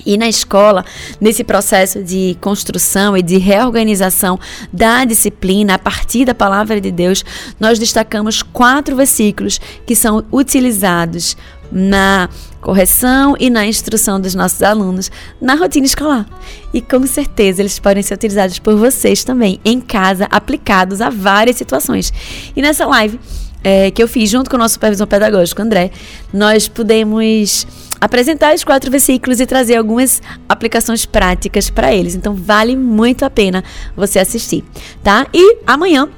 E 0.04 0.16
na 0.16 0.28
escola, 0.28 0.84
nesse 1.20 1.44
processo 1.44 2.02
de 2.02 2.36
construção 2.40 3.16
e 3.16 3.22
de 3.22 3.38
reorganização 3.38 4.38
da 4.72 5.04
disciplina 5.04 5.74
a 5.74 5.78
partir 5.78 6.24
da 6.24 6.34
palavra 6.34 6.80
de 6.80 6.90
Deus, 6.90 7.24
nós 7.58 7.78
destacamos 7.78 8.42
quatro 8.42 8.96
versículos 8.96 9.60
que 9.86 9.94
são 9.94 10.24
utilizados 10.32 11.36
na 11.72 12.28
correção 12.60 13.34
e 13.40 13.50
na 13.50 13.66
instrução 13.66 14.20
dos 14.20 14.34
nossos 14.34 14.62
alunos 14.62 15.10
na 15.40 15.54
rotina 15.54 15.86
escolar. 15.86 16.26
E 16.72 16.80
com 16.80 17.06
certeza 17.06 17.62
eles 17.62 17.78
podem 17.78 18.02
ser 18.02 18.14
utilizados 18.14 18.58
por 18.58 18.76
vocês 18.76 19.24
também 19.24 19.58
em 19.64 19.80
casa, 19.80 20.26
aplicados 20.30 21.00
a 21.00 21.10
várias 21.10 21.56
situações. 21.56 22.12
E 22.54 22.62
nessa 22.62 22.86
live 22.86 23.18
é, 23.64 23.90
que 23.90 24.02
eu 24.02 24.08
fiz 24.08 24.28
junto 24.30 24.50
com 24.50 24.56
o 24.56 24.58
nosso 24.58 24.74
supervisor 24.74 25.06
pedagógico 25.06 25.62
André, 25.62 25.90
nós 26.32 26.68
pudemos 26.68 27.66
apresentar 28.00 28.54
os 28.54 28.64
quatro 28.64 28.90
versículos 28.90 29.38
e 29.40 29.46
trazer 29.46 29.76
algumas 29.76 30.20
aplicações 30.48 31.06
práticas 31.06 31.70
para 31.70 31.94
eles. 31.94 32.14
Então 32.14 32.34
vale 32.34 32.76
muito 32.76 33.24
a 33.24 33.30
pena 33.30 33.62
você 33.96 34.18
assistir, 34.18 34.64
tá? 35.02 35.26
E 35.32 35.58
amanhã 35.66 36.08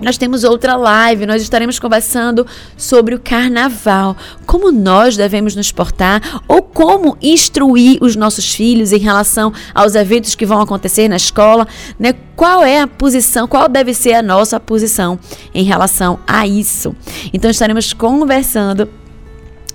nós 0.00 0.18
temos 0.18 0.44
outra 0.44 0.76
live, 0.76 1.26
nós 1.26 1.42
estaremos 1.42 1.78
conversando 1.78 2.46
sobre 2.76 3.14
o 3.14 3.20
carnaval, 3.20 4.16
como 4.46 4.70
nós 4.70 5.16
devemos 5.16 5.56
nos 5.56 5.72
portar 5.72 6.42
ou 6.46 6.62
como 6.62 7.16
instruir 7.22 7.98
os 8.00 8.16
nossos 8.16 8.54
filhos 8.54 8.92
em 8.92 8.98
relação 8.98 9.52
aos 9.74 9.94
eventos 9.94 10.34
que 10.34 10.46
vão 10.46 10.60
acontecer 10.60 11.08
na 11.08 11.16
escola, 11.16 11.66
né? 11.98 12.14
Qual 12.34 12.62
é 12.62 12.80
a 12.80 12.86
posição, 12.86 13.48
qual 13.48 13.66
deve 13.68 13.94
ser 13.94 14.12
a 14.12 14.22
nossa 14.22 14.60
posição 14.60 15.18
em 15.54 15.64
relação 15.64 16.18
a 16.26 16.46
isso? 16.46 16.94
Então 17.32 17.50
estaremos 17.50 17.94
conversando 17.94 18.88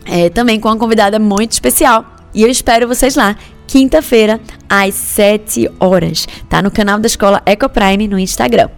é, 0.06 0.30
também 0.30 0.60
com 0.60 0.70
uma 0.70 0.78
convidada 0.78 1.18
muito 1.18 1.54
especial 1.54 2.06
e 2.34 2.44
eu 2.44 2.50
espero 2.50 2.88
vocês 2.88 3.16
lá 3.16 3.36
quinta-feira 3.68 4.40
às 4.70 4.94
7 4.94 5.72
horas, 5.80 6.28
tá 6.50 6.62
no 6.62 6.70
canal 6.70 7.00
da 7.00 7.08
Escola 7.08 7.42
Ecoprime 7.46 8.08
no 8.08 8.20
Instagram. 8.20 8.70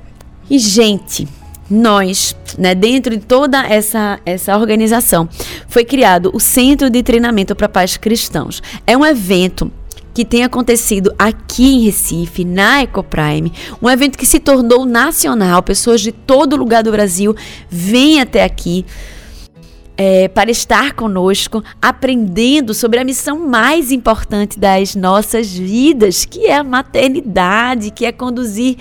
E, 0.50 0.60
gente, 0.60 1.28
nós, 1.70 2.36
né, 2.58 2.76
dentro 2.76 3.16
de 3.16 3.24
toda 3.24 3.66
essa, 3.66 4.20
essa 4.26 4.58
organização, 4.58 5.28
foi 5.68 5.84
criado 5.84 6.32
o 6.34 6.40
Centro 6.40 6.90
de 6.90 7.02
Treinamento 7.02 7.56
para 7.56 7.70
Pais 7.70 7.98
Cristãos. 7.98 8.62
É 8.86 8.98
um 8.98 9.06
evento 9.06 9.72
que 10.14 10.24
tem 10.24 10.44
acontecido 10.44 11.14
aqui 11.18 11.76
em 11.76 11.86
Recife, 11.86 12.46
na 12.46 12.84
Ecoprime, 12.84 13.52
um 13.82 13.90
evento 13.90 14.18
que 14.18 14.28
se 14.28 14.40
tornou 14.40 14.86
nacional, 14.86 15.64
pessoas 15.64 16.02
de 16.02 16.12
todo 16.12 16.56
lugar 16.56 16.84
do 16.84 16.92
Brasil 16.92 17.36
vêm 17.68 18.22
até 18.22 18.44
aqui 18.44 18.86
é, 20.06 20.28
para 20.28 20.52
estar 20.52 20.92
conosco, 20.92 21.64
aprendendo 21.82 22.74
sobre 22.74 23.00
a 23.00 23.06
missão 23.06 23.40
mais 23.40 23.90
importante 23.90 24.60
das 24.60 24.96
nossas 24.96 25.56
vidas, 25.56 26.26
que 26.26 26.48
é 26.48 26.58
a 26.58 26.64
maternidade, 26.64 27.90
que 27.90 28.06
é 28.06 28.12
conduzir 28.12 28.76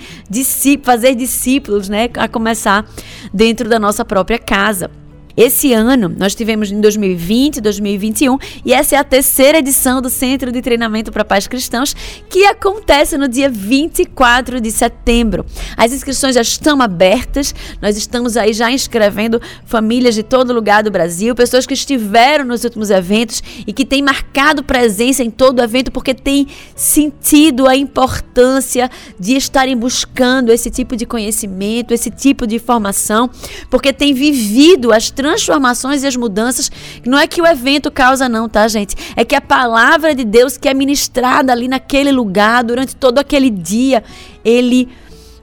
fazer 0.83 1.15
discípulos, 1.15 1.87
né, 1.87 2.09
a 2.17 2.27
começar 2.27 2.85
dentro 3.33 3.69
da 3.69 3.79
nossa 3.79 4.03
própria 4.03 4.37
casa. 4.37 4.91
Esse 5.35 5.73
ano 5.73 6.13
nós 6.15 6.35
tivemos 6.35 6.71
em 6.71 6.79
2020, 6.79 7.59
2021 7.59 8.37
e 8.63 8.71
essa 8.71 8.95
é 8.95 8.99
a 8.99 9.03
terceira 9.03 9.57
edição 9.57 9.99
do 9.99 10.07
Centro 10.07 10.51
de 10.51 10.61
Treinamento 10.61 11.11
para 11.11 11.25
Pais 11.25 11.47
Cristãos 11.47 11.95
que 12.29 12.45
acontece 12.45 13.17
no 13.17 13.27
dia 13.27 13.49
24 13.49 14.61
de 14.61 14.71
setembro. 14.71 15.43
As 15.75 15.91
inscrições 15.91 16.35
já 16.35 16.41
estão 16.41 16.79
abertas, 16.83 17.55
nós 17.81 17.97
estamos 17.97 18.37
aí 18.37 18.53
já 18.53 18.71
inscrevendo 18.71 19.41
famílias 19.65 20.13
de 20.13 20.21
todo 20.21 20.53
lugar 20.53 20.83
do 20.83 20.91
Brasil, 20.91 21.33
pessoas 21.33 21.65
que 21.65 21.73
estiveram 21.73 22.45
nos 22.45 22.63
últimos 22.63 22.91
eventos 22.91 23.41
e 23.65 23.73
que 23.73 23.85
têm 23.85 24.03
marcado 24.03 24.63
presença 24.63 25.23
em 25.23 25.31
todo 25.31 25.59
o 25.59 25.63
evento 25.63 25.91
porque 25.91 26.13
têm 26.13 26.47
sentido 26.75 27.67
a 27.67 27.75
importância 27.75 28.87
de 29.19 29.35
estarem 29.35 29.75
buscando 29.75 30.51
esse 30.51 30.69
tipo 30.69 30.95
de 30.95 31.07
conhecimento, 31.07 31.91
esse 31.91 32.11
tipo 32.11 32.45
de 32.45 32.57
informação, 32.57 33.31
porque 33.67 33.91
têm 33.91 34.13
vivido 34.13 34.93
as 34.93 35.09
transformações 35.23 36.03
e 36.03 36.07
as 36.07 36.17
mudanças, 36.17 36.69
não 37.05 37.17
é 37.17 37.25
que 37.25 37.41
o 37.41 37.47
evento 37.47 37.89
causa, 37.89 38.27
não, 38.27 38.49
tá, 38.49 38.67
gente? 38.67 38.93
É 39.15 39.23
que 39.23 39.35
a 39.35 39.39
palavra 39.41 40.13
de 40.13 40.25
Deus 40.25 40.57
que 40.57 40.67
é 40.67 40.73
ministrada 40.73 41.53
ali 41.53 41.69
naquele 41.69 42.11
lugar, 42.11 42.61
durante 42.61 42.93
todo 42.93 43.19
aquele 43.19 43.49
dia, 43.49 44.03
ele 44.43 44.89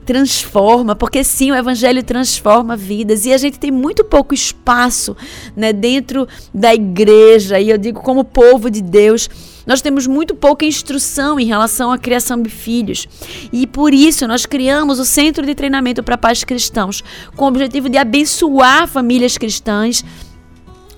transforma, 0.05 0.95
porque 0.95 1.23
sim, 1.23 1.51
o 1.51 1.55
evangelho 1.55 2.03
transforma 2.03 2.75
vidas 2.75 3.25
e 3.25 3.33
a 3.33 3.37
gente 3.37 3.57
tem 3.57 3.71
muito 3.71 4.03
pouco 4.03 4.35
espaço, 4.35 5.17
né, 5.55 5.73
dentro 5.73 6.27
da 6.53 6.73
igreja, 6.75 7.59
e 7.59 7.69
eu 7.69 7.77
digo 7.77 8.01
como 8.01 8.23
povo 8.23 8.69
de 8.69 8.81
Deus, 8.81 9.29
nós 9.65 9.81
temos 9.81 10.07
muito 10.07 10.35
pouca 10.35 10.65
instrução 10.65 11.39
em 11.39 11.45
relação 11.45 11.91
à 11.91 11.97
criação 11.97 12.41
de 12.41 12.49
filhos. 12.49 13.07
E 13.51 13.65
por 13.67 13.93
isso 13.93 14.27
nós 14.27 14.45
criamos 14.45 14.99
o 14.99 15.05
Centro 15.05 15.45
de 15.45 15.55
Treinamento 15.55 16.03
para 16.03 16.17
Pais 16.17 16.43
Cristãos, 16.43 17.03
com 17.35 17.45
o 17.45 17.47
objetivo 17.47 17.89
de 17.89 17.97
abençoar 17.97 18.87
famílias 18.87 19.37
cristãs 19.37 20.03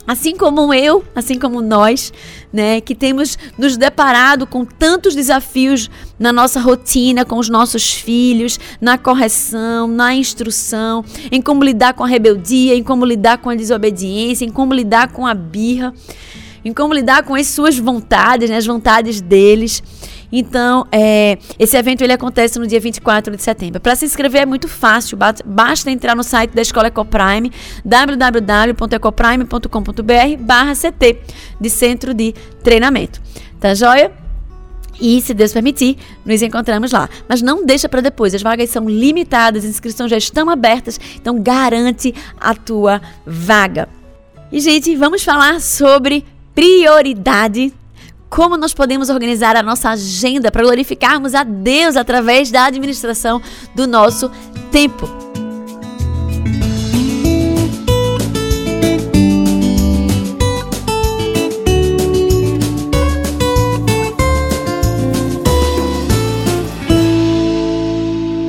Assim 0.05 0.35
como 0.35 0.73
eu, 0.73 1.01
assim 1.15 1.39
como 1.39 1.61
nós, 1.61 2.11
né, 2.51 2.81
que 2.81 2.93
temos 2.93 3.37
nos 3.57 3.77
deparado 3.77 4.45
com 4.45 4.65
tantos 4.65 5.15
desafios 5.15 5.89
na 6.19 6.33
nossa 6.33 6.59
rotina, 6.59 7.23
com 7.23 7.37
os 7.37 7.47
nossos 7.47 7.93
filhos, 7.93 8.59
na 8.81 8.97
correção, 8.97 9.87
na 9.87 10.13
instrução, 10.13 11.05
em 11.31 11.41
como 11.41 11.63
lidar 11.63 11.93
com 11.93 12.03
a 12.03 12.07
rebeldia, 12.07 12.75
em 12.75 12.83
como 12.83 13.05
lidar 13.05 13.37
com 13.37 13.49
a 13.49 13.55
desobediência, 13.55 14.43
em 14.43 14.49
como 14.49 14.73
lidar 14.73 15.09
com 15.13 15.25
a 15.25 15.33
birra, 15.33 15.93
em 16.63 16.73
como 16.73 16.93
lidar 16.93 17.23
com 17.23 17.35
as 17.35 17.47
suas 17.47 17.77
vontades, 17.77 18.49
né, 18.49 18.57
as 18.57 18.65
vontades 18.65 19.21
deles. 19.21 19.81
Então, 20.35 20.87
é, 20.91 21.37
esse 21.59 21.77
evento 21.77 22.03
ele 22.03 22.11
acontece 22.11 22.57
no 22.57 22.65
dia 22.65 22.79
24 22.79 23.35
de 23.35 23.43
setembro. 23.43 23.79
Para 23.79 23.95
se 23.95 24.05
inscrever 24.05 24.41
é 24.41 24.45
muito 24.47 24.67
fácil, 24.67 25.15
basta 25.45 25.91
entrar 25.91 26.15
no 26.15 26.23
site 26.23 26.49
da 26.51 26.63
Escola 26.63 26.87
Ecoprime, 26.87 27.51
www.ecoprime.com.br 27.85 30.37
barra 30.39 30.73
CT, 30.73 31.19
de 31.61 31.69
Centro 31.69 32.15
de 32.15 32.33
Treinamento. 32.63 33.21
Tá 33.59 33.75
joia? 33.75 34.11
E, 34.99 35.21
se 35.21 35.33
Deus 35.33 35.53
permitir, 35.53 35.97
nos 36.25 36.41
encontramos 36.41 36.91
lá. 36.91 37.09
Mas 37.27 37.41
não 37.41 37.65
deixa 37.65 37.87
para 37.87 38.01
depois, 38.01 38.33
as 38.33 38.41
vagas 38.41 38.69
são 38.69 38.89
limitadas, 38.89 39.63
as 39.63 39.69
inscrições 39.69 40.09
já 40.09 40.17
estão 40.17 40.49
abertas, 40.49 40.99
então 41.15 41.41
garante 41.41 42.13
a 42.39 42.55
tua 42.55 43.01
vaga. 43.25 43.87
E, 44.51 44.59
gente, 44.59 44.95
vamos 44.95 45.23
falar 45.23 45.61
sobre 45.61 46.25
prioridade 46.53 47.73
como 48.29 48.57
nós 48.57 48.73
podemos 48.73 49.09
organizar 49.09 49.55
a 49.55 49.61
nossa 49.61 49.91
agenda 49.91 50.51
para 50.51 50.63
glorificarmos 50.63 51.35
a 51.35 51.43
Deus 51.43 51.95
através 51.95 52.49
da 52.49 52.65
administração 52.65 53.39
do 53.75 53.85
nosso 53.85 54.31
tempo. 54.71 55.07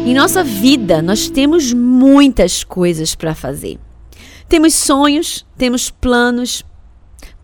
Em 0.06 0.14
nossa 0.14 0.42
vida, 0.44 1.02
nós 1.02 1.28
temos 1.28 1.73
muitas 1.73 2.64
coisas 2.64 3.14
para 3.14 3.34
fazer. 3.34 3.78
Temos 4.49 4.73
sonhos, 4.73 5.44
temos 5.58 5.90
planos, 5.90 6.64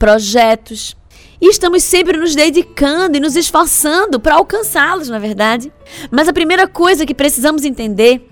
projetos, 0.00 0.96
e 1.38 1.48
estamos 1.48 1.82
sempre 1.82 2.16
nos 2.16 2.34
dedicando 2.34 3.18
e 3.18 3.20
nos 3.20 3.36
esforçando 3.36 4.18
para 4.18 4.36
alcançá-los, 4.36 5.10
na 5.10 5.16
é 5.16 5.20
verdade. 5.20 5.70
Mas 6.10 6.26
a 6.26 6.32
primeira 6.32 6.66
coisa 6.66 7.04
que 7.04 7.14
precisamos 7.14 7.64
entender 7.64 8.26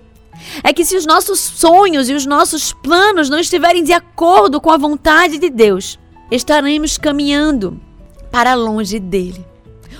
é 0.63 0.73
que 0.73 0.83
se 0.83 0.97
os 0.97 1.05
nossos 1.05 1.39
sonhos 1.39 2.09
e 2.09 2.13
os 2.13 2.25
nossos 2.25 2.73
planos 2.73 3.29
não 3.29 3.39
estiverem 3.39 3.83
de 3.83 3.93
acordo 3.93 4.59
com 4.59 4.71
a 4.71 4.77
vontade 4.77 5.37
de 5.37 5.49
Deus, 5.49 5.99
estaremos 6.31 6.97
caminhando 6.97 7.79
para 8.31 8.55
longe 8.55 8.99
dele 8.99 9.45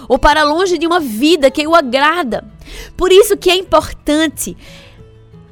ou 0.07 0.17
para 0.17 0.43
longe 0.43 0.77
de 0.77 0.87
uma 0.87 0.99
vida 0.99 1.51
que 1.51 1.67
o 1.67 1.75
agrada. 1.75 2.51
Por 2.97 3.11
isso 3.11 3.37
que 3.37 3.49
é 3.49 3.55
importante, 3.55 4.57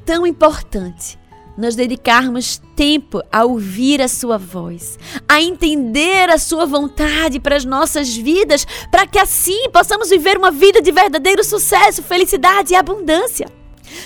tão 0.04 0.26
importante, 0.26 1.17
nós 1.58 1.74
dedicarmos 1.74 2.62
tempo 2.76 3.20
a 3.32 3.44
ouvir 3.44 4.00
a 4.00 4.06
Sua 4.06 4.38
voz, 4.38 4.96
a 5.28 5.42
entender 5.42 6.30
a 6.30 6.38
Sua 6.38 6.64
vontade 6.64 7.40
para 7.40 7.56
as 7.56 7.64
nossas 7.64 8.16
vidas, 8.16 8.64
para 8.92 9.08
que 9.08 9.18
assim 9.18 9.68
possamos 9.70 10.08
viver 10.08 10.38
uma 10.38 10.52
vida 10.52 10.80
de 10.80 10.92
verdadeiro 10.92 11.42
sucesso, 11.42 12.00
felicidade 12.00 12.72
e 12.72 12.76
abundância. 12.76 13.50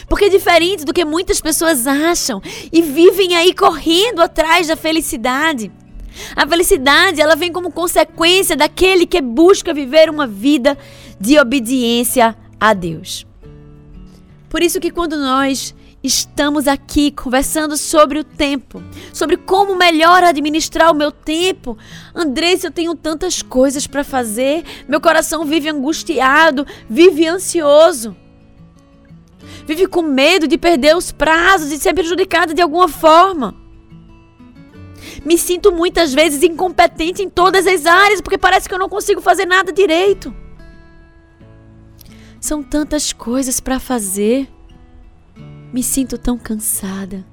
Porque 0.08 0.30
diferente 0.30 0.84
do 0.84 0.94
que 0.94 1.04
muitas 1.04 1.42
pessoas 1.42 1.86
acham 1.86 2.40
e 2.72 2.80
vivem 2.80 3.36
aí 3.36 3.52
correndo 3.52 4.22
atrás 4.22 4.68
da 4.68 4.76
felicidade, 4.76 5.70
a 6.34 6.46
felicidade 6.46 7.20
ela 7.20 7.36
vem 7.36 7.52
como 7.52 7.70
consequência 7.70 8.56
daquele 8.56 9.06
que 9.06 9.20
busca 9.20 9.74
viver 9.74 10.08
uma 10.08 10.26
vida 10.26 10.78
de 11.20 11.38
obediência 11.38 12.34
a 12.58 12.72
Deus. 12.72 13.26
Por 14.48 14.62
isso 14.62 14.80
que 14.80 14.90
quando 14.90 15.16
nós 15.16 15.74
estamos 16.02 16.66
aqui 16.66 17.10
conversando 17.10 17.76
sobre 17.76 18.18
o 18.18 18.24
tempo, 18.24 18.82
sobre 19.12 19.36
como 19.36 19.76
melhor 19.76 20.24
administrar 20.24 20.90
o 20.90 20.94
meu 20.94 21.12
tempo. 21.12 21.78
Andressa, 22.14 22.66
eu 22.66 22.72
tenho 22.72 22.94
tantas 22.94 23.42
coisas 23.42 23.86
para 23.86 24.02
fazer, 24.02 24.64
meu 24.88 25.00
coração 25.00 25.44
vive 25.44 25.68
angustiado, 25.68 26.66
vive 26.88 27.26
ansioso. 27.26 28.16
Vive 29.66 29.86
com 29.86 30.02
medo 30.02 30.48
de 30.48 30.58
perder 30.58 30.96
os 30.96 31.12
prazos, 31.12 31.70
de 31.70 31.78
ser 31.78 31.94
prejudicada 31.94 32.52
de 32.52 32.60
alguma 32.60 32.88
forma. 32.88 33.54
Me 35.24 35.38
sinto 35.38 35.72
muitas 35.72 36.12
vezes 36.12 36.42
incompetente 36.42 37.22
em 37.22 37.30
todas 37.30 37.66
as 37.66 37.86
áreas, 37.86 38.20
porque 38.20 38.38
parece 38.38 38.68
que 38.68 38.74
eu 38.74 38.78
não 38.78 38.88
consigo 38.88 39.20
fazer 39.20 39.46
nada 39.46 39.72
direito. 39.72 40.34
São 42.40 42.62
tantas 42.62 43.12
coisas 43.12 43.60
para 43.60 43.78
fazer. 43.78 44.48
Me 45.72 45.82
sinto 45.82 46.18
tão 46.18 46.36
cansada, 46.36 47.24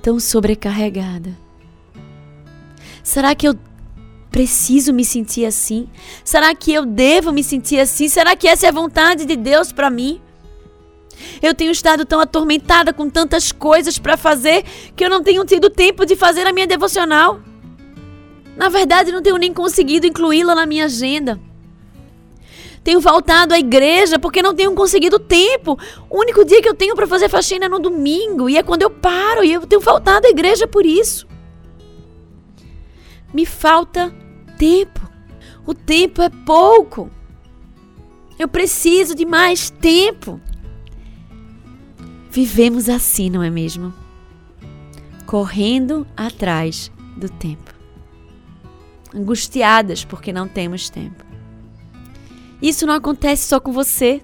tão 0.00 0.20
sobrecarregada. 0.20 1.36
Será 3.02 3.34
que 3.34 3.48
eu 3.48 3.58
preciso 4.30 4.92
me 4.92 5.04
sentir 5.04 5.44
assim? 5.44 5.88
Será 6.24 6.54
que 6.54 6.72
eu 6.72 6.86
devo 6.86 7.32
me 7.32 7.42
sentir 7.42 7.80
assim? 7.80 8.08
Será 8.08 8.34
que 8.36 8.48
essa 8.48 8.66
é 8.66 8.68
a 8.68 8.72
vontade 8.72 9.24
de 9.24 9.36
Deus 9.36 9.72
para 9.72 9.90
mim? 9.90 10.20
Eu 11.42 11.54
tenho 11.54 11.70
estado 11.70 12.04
tão 12.04 12.20
atormentada 12.20 12.92
com 12.92 13.08
tantas 13.08 13.52
coisas 13.52 13.98
para 13.98 14.16
fazer 14.16 14.64
que 14.96 15.04
eu 15.04 15.10
não 15.10 15.22
tenho 15.22 15.44
tido 15.44 15.70
tempo 15.70 16.04
de 16.04 16.16
fazer 16.16 16.46
a 16.46 16.52
minha 16.52 16.66
devocional. 16.66 17.40
Na 18.56 18.68
verdade, 18.68 19.12
não 19.12 19.22
tenho 19.22 19.36
nem 19.36 19.52
conseguido 19.52 20.06
incluí-la 20.06 20.54
na 20.54 20.66
minha 20.66 20.84
agenda. 20.84 21.40
Tenho 22.84 23.00
faltado 23.00 23.54
à 23.54 23.58
igreja 23.58 24.18
porque 24.18 24.42
não 24.42 24.54
tenho 24.54 24.74
conseguido 24.74 25.18
tempo. 25.18 25.78
O 26.10 26.20
único 26.20 26.44
dia 26.44 26.60
que 26.60 26.68
eu 26.68 26.74
tenho 26.74 26.94
para 26.94 27.06
fazer 27.06 27.30
faxina 27.30 27.64
é 27.64 27.68
no 27.68 27.78
domingo 27.78 28.48
e 28.48 28.58
é 28.58 28.62
quando 28.62 28.82
eu 28.82 28.90
paro 28.90 29.42
e 29.42 29.50
eu 29.50 29.66
tenho 29.66 29.80
faltado 29.80 30.26
à 30.26 30.30
igreja 30.30 30.68
por 30.68 30.84
isso. 30.84 31.26
Me 33.32 33.46
falta 33.46 34.14
tempo. 34.58 35.00
O 35.66 35.72
tempo 35.72 36.20
é 36.20 36.28
pouco. 36.28 37.10
Eu 38.38 38.48
preciso 38.48 39.14
de 39.14 39.24
mais 39.24 39.70
tempo. 39.70 40.38
Vivemos 42.30 42.90
assim, 42.90 43.30
não 43.30 43.42
é 43.42 43.48
mesmo? 43.48 43.94
Correndo 45.24 46.06
atrás 46.14 46.92
do 47.16 47.30
tempo. 47.30 47.72
Angustiadas 49.14 50.04
porque 50.04 50.34
não 50.34 50.46
temos 50.46 50.90
tempo. 50.90 51.23
Isso 52.64 52.86
não 52.86 52.94
acontece 52.94 53.46
só 53.46 53.60
com 53.60 53.72
você, 53.72 54.22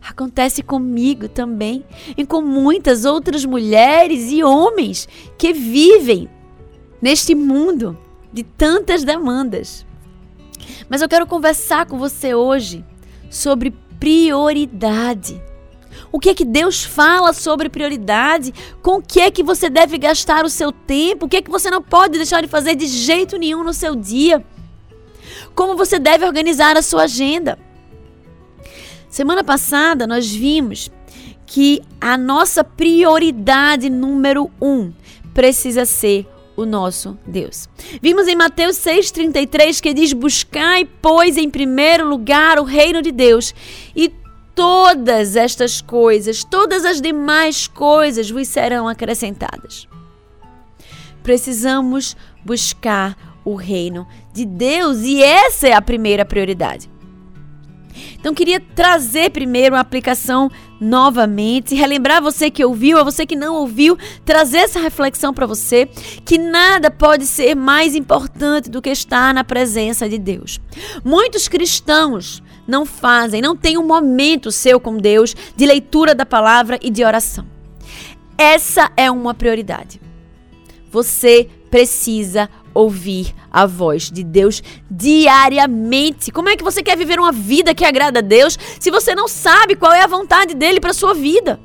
acontece 0.00 0.62
comigo 0.62 1.28
também 1.28 1.84
e 2.16 2.24
com 2.24 2.40
muitas 2.40 3.04
outras 3.04 3.44
mulheres 3.44 4.32
e 4.32 4.42
homens 4.42 5.06
que 5.36 5.52
vivem 5.52 6.26
neste 7.02 7.34
mundo 7.34 7.98
de 8.32 8.44
tantas 8.44 9.04
demandas. 9.04 9.84
Mas 10.88 11.02
eu 11.02 11.08
quero 11.08 11.26
conversar 11.26 11.84
com 11.84 11.98
você 11.98 12.34
hoje 12.34 12.82
sobre 13.28 13.74
prioridade. 14.00 15.38
O 16.10 16.18
que 16.18 16.30
é 16.30 16.34
que 16.34 16.46
Deus 16.46 16.82
fala 16.82 17.34
sobre 17.34 17.68
prioridade? 17.68 18.54
Com 18.82 19.00
o 19.00 19.02
que 19.02 19.20
é 19.20 19.30
que 19.30 19.42
você 19.42 19.68
deve 19.68 19.98
gastar 19.98 20.46
o 20.46 20.48
seu 20.48 20.72
tempo? 20.72 21.26
O 21.26 21.28
que 21.28 21.36
é 21.36 21.42
que 21.42 21.50
você 21.50 21.70
não 21.70 21.82
pode 21.82 22.16
deixar 22.16 22.40
de 22.40 22.48
fazer 22.48 22.74
de 22.74 22.86
jeito 22.86 23.36
nenhum 23.36 23.62
no 23.62 23.74
seu 23.74 23.94
dia? 23.94 24.42
Como 25.54 25.76
você 25.76 25.98
deve 25.98 26.24
organizar 26.24 26.74
a 26.74 26.80
sua 26.80 27.02
agenda? 27.02 27.58
Semana 29.12 29.44
passada 29.44 30.06
nós 30.06 30.32
vimos 30.32 30.90
que 31.44 31.82
a 32.00 32.16
nossa 32.16 32.64
prioridade 32.64 33.90
número 33.90 34.50
um 34.58 34.90
precisa 35.34 35.84
ser 35.84 36.26
o 36.56 36.64
nosso 36.64 37.18
Deus. 37.26 37.68
Vimos 38.00 38.26
em 38.26 38.34
Mateus 38.34 38.78
6,33 38.78 39.82
que 39.82 39.92
diz: 39.92 40.14
Buscai, 40.14 40.88
pois, 41.02 41.36
em 41.36 41.50
primeiro 41.50 42.08
lugar 42.08 42.58
o 42.58 42.64
reino 42.64 43.02
de 43.02 43.12
Deus, 43.12 43.54
e 43.94 44.10
todas 44.54 45.36
estas 45.36 45.82
coisas, 45.82 46.42
todas 46.42 46.86
as 46.86 46.98
demais 46.98 47.68
coisas 47.68 48.30
vos 48.30 48.48
serão 48.48 48.88
acrescentadas. 48.88 49.86
Precisamos 51.22 52.16
buscar 52.42 53.14
o 53.44 53.56
reino 53.56 54.08
de 54.32 54.46
Deus 54.46 55.00
e 55.00 55.22
essa 55.22 55.68
é 55.68 55.74
a 55.74 55.82
primeira 55.82 56.24
prioridade. 56.24 56.91
Então 58.22 58.32
queria 58.32 58.60
trazer 58.60 59.32
primeiro 59.32 59.74
uma 59.74 59.80
aplicação 59.80 60.48
novamente, 60.80 61.74
relembrar 61.74 62.22
você 62.22 62.52
que 62.52 62.64
ouviu, 62.64 62.96
a 62.96 63.02
você 63.02 63.26
que 63.26 63.34
não 63.34 63.56
ouviu, 63.56 63.98
trazer 64.24 64.58
essa 64.58 64.78
reflexão 64.78 65.34
para 65.34 65.44
você 65.44 65.86
que 66.24 66.38
nada 66.38 66.88
pode 66.88 67.26
ser 67.26 67.56
mais 67.56 67.96
importante 67.96 68.70
do 68.70 68.80
que 68.80 68.90
estar 68.90 69.34
na 69.34 69.42
presença 69.42 70.08
de 70.08 70.18
Deus. 70.18 70.60
Muitos 71.04 71.48
cristãos 71.48 72.40
não 72.64 72.86
fazem, 72.86 73.42
não 73.42 73.56
têm 73.56 73.76
um 73.76 73.84
momento 73.84 74.52
seu 74.52 74.78
com 74.78 74.96
Deus 74.96 75.34
de 75.56 75.66
leitura 75.66 76.14
da 76.14 76.24
palavra 76.24 76.78
e 76.80 76.90
de 76.90 77.04
oração. 77.04 77.44
Essa 78.38 78.92
é 78.96 79.10
uma 79.10 79.34
prioridade. 79.34 80.00
Você 80.92 81.48
precisa 81.72 82.48
ouvir 82.74 83.34
a 83.50 83.66
voz 83.66 84.10
de 84.10 84.24
Deus 84.24 84.62
diariamente. 84.90 86.30
Como 86.30 86.48
é 86.48 86.56
que 86.56 86.64
você 86.64 86.82
quer 86.82 86.96
viver 86.96 87.18
uma 87.18 87.32
vida 87.32 87.74
que 87.74 87.84
agrada 87.84 88.20
a 88.20 88.22
Deus 88.22 88.58
se 88.80 88.90
você 88.90 89.14
não 89.14 89.28
sabe 89.28 89.76
qual 89.76 89.92
é 89.92 90.02
a 90.02 90.06
vontade 90.06 90.54
dele 90.54 90.80
para 90.80 90.92
sua 90.92 91.14
vida? 91.14 91.60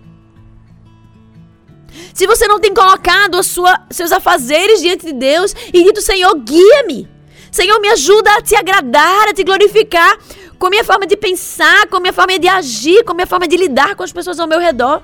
Se 2.14 2.28
você 2.28 2.48
não 2.48 2.60
tem 2.60 2.74
colocado 2.74 3.42
sua, 3.44 3.86
seus 3.90 4.12
afazeres 4.12 4.82
diante 4.82 5.06
de 5.06 5.14
Deus 5.14 5.54
e 5.74 5.84
dito, 5.84 6.02
Senhor, 6.02 6.34
guia-me. 6.40 7.08
Senhor, 7.52 7.80
me 7.80 7.90
ajuda 7.90 8.30
a 8.36 8.42
te 8.42 8.56
agradar, 8.56 9.30
a 9.30 9.34
te 9.34 9.44
glorificar 9.44 10.18
com 10.60 10.68
a 10.68 10.70
minha 10.70 10.84
forma 10.84 11.06
de 11.06 11.16
pensar, 11.16 11.88
com 11.88 11.98
a 11.98 12.00
minha 12.00 12.14
forma 12.14 12.38
de 12.38 12.48
agir, 12.48 13.04
com 13.04 13.12
a 13.12 13.16
minha 13.16 13.28
forma 13.28 13.48
de 13.48 13.56
lidar 13.56 13.96
com 13.96 14.04
as 14.04 14.12
pessoas 14.12 14.40
ao 14.40 14.48
meu 14.48 14.60
redor 14.60 15.02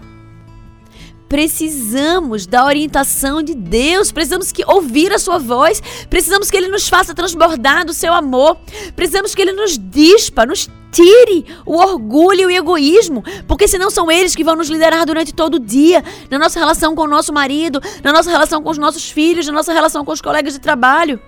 precisamos 1.34 2.46
da 2.46 2.64
orientação 2.64 3.42
de 3.42 3.56
Deus, 3.56 4.12
precisamos 4.12 4.52
que 4.52 4.64
ouvir 4.68 5.12
a 5.12 5.18
sua 5.18 5.40
voz, 5.40 5.82
precisamos 6.08 6.52
que 6.52 6.56
ele 6.56 6.68
nos 6.68 6.88
faça 6.88 7.16
transbordar 7.16 7.84
do 7.84 7.92
seu 7.92 8.14
amor, 8.14 8.56
precisamos 8.96 9.34
que 9.34 9.42
ele 9.42 9.52
nos 9.52 9.76
dispa, 9.76 10.46
nos 10.46 10.70
tire 10.92 11.44
o 11.66 11.76
orgulho 11.76 12.42
e 12.42 12.46
o 12.46 12.52
egoísmo, 12.52 13.24
porque 13.48 13.68
senão 13.68 13.90
são 13.90 14.12
eles 14.12 14.36
que 14.36 14.44
vão 14.44 14.56
nos 14.56 14.70
liderar 14.70 15.08
durante 15.08 15.34
todo 15.34 15.56
o 15.56 15.60
dia, 15.60 16.04
na 16.30 16.38
nossa 16.38 16.60
relação 16.60 16.94
com 16.94 17.02
o 17.02 17.08
nosso 17.08 17.34
marido, 17.34 17.82
na 18.04 18.14
nossa 18.14 18.30
relação 18.30 18.62
com 18.62 18.70
os 18.70 18.78
nossos 18.78 19.10
filhos, 19.10 19.48
na 19.48 19.54
nossa 19.54 19.74
relação 19.74 20.06
com 20.06 20.12
os 20.12 20.22
colegas 20.22 20.54
de 20.54 20.60
trabalho. 20.60 21.20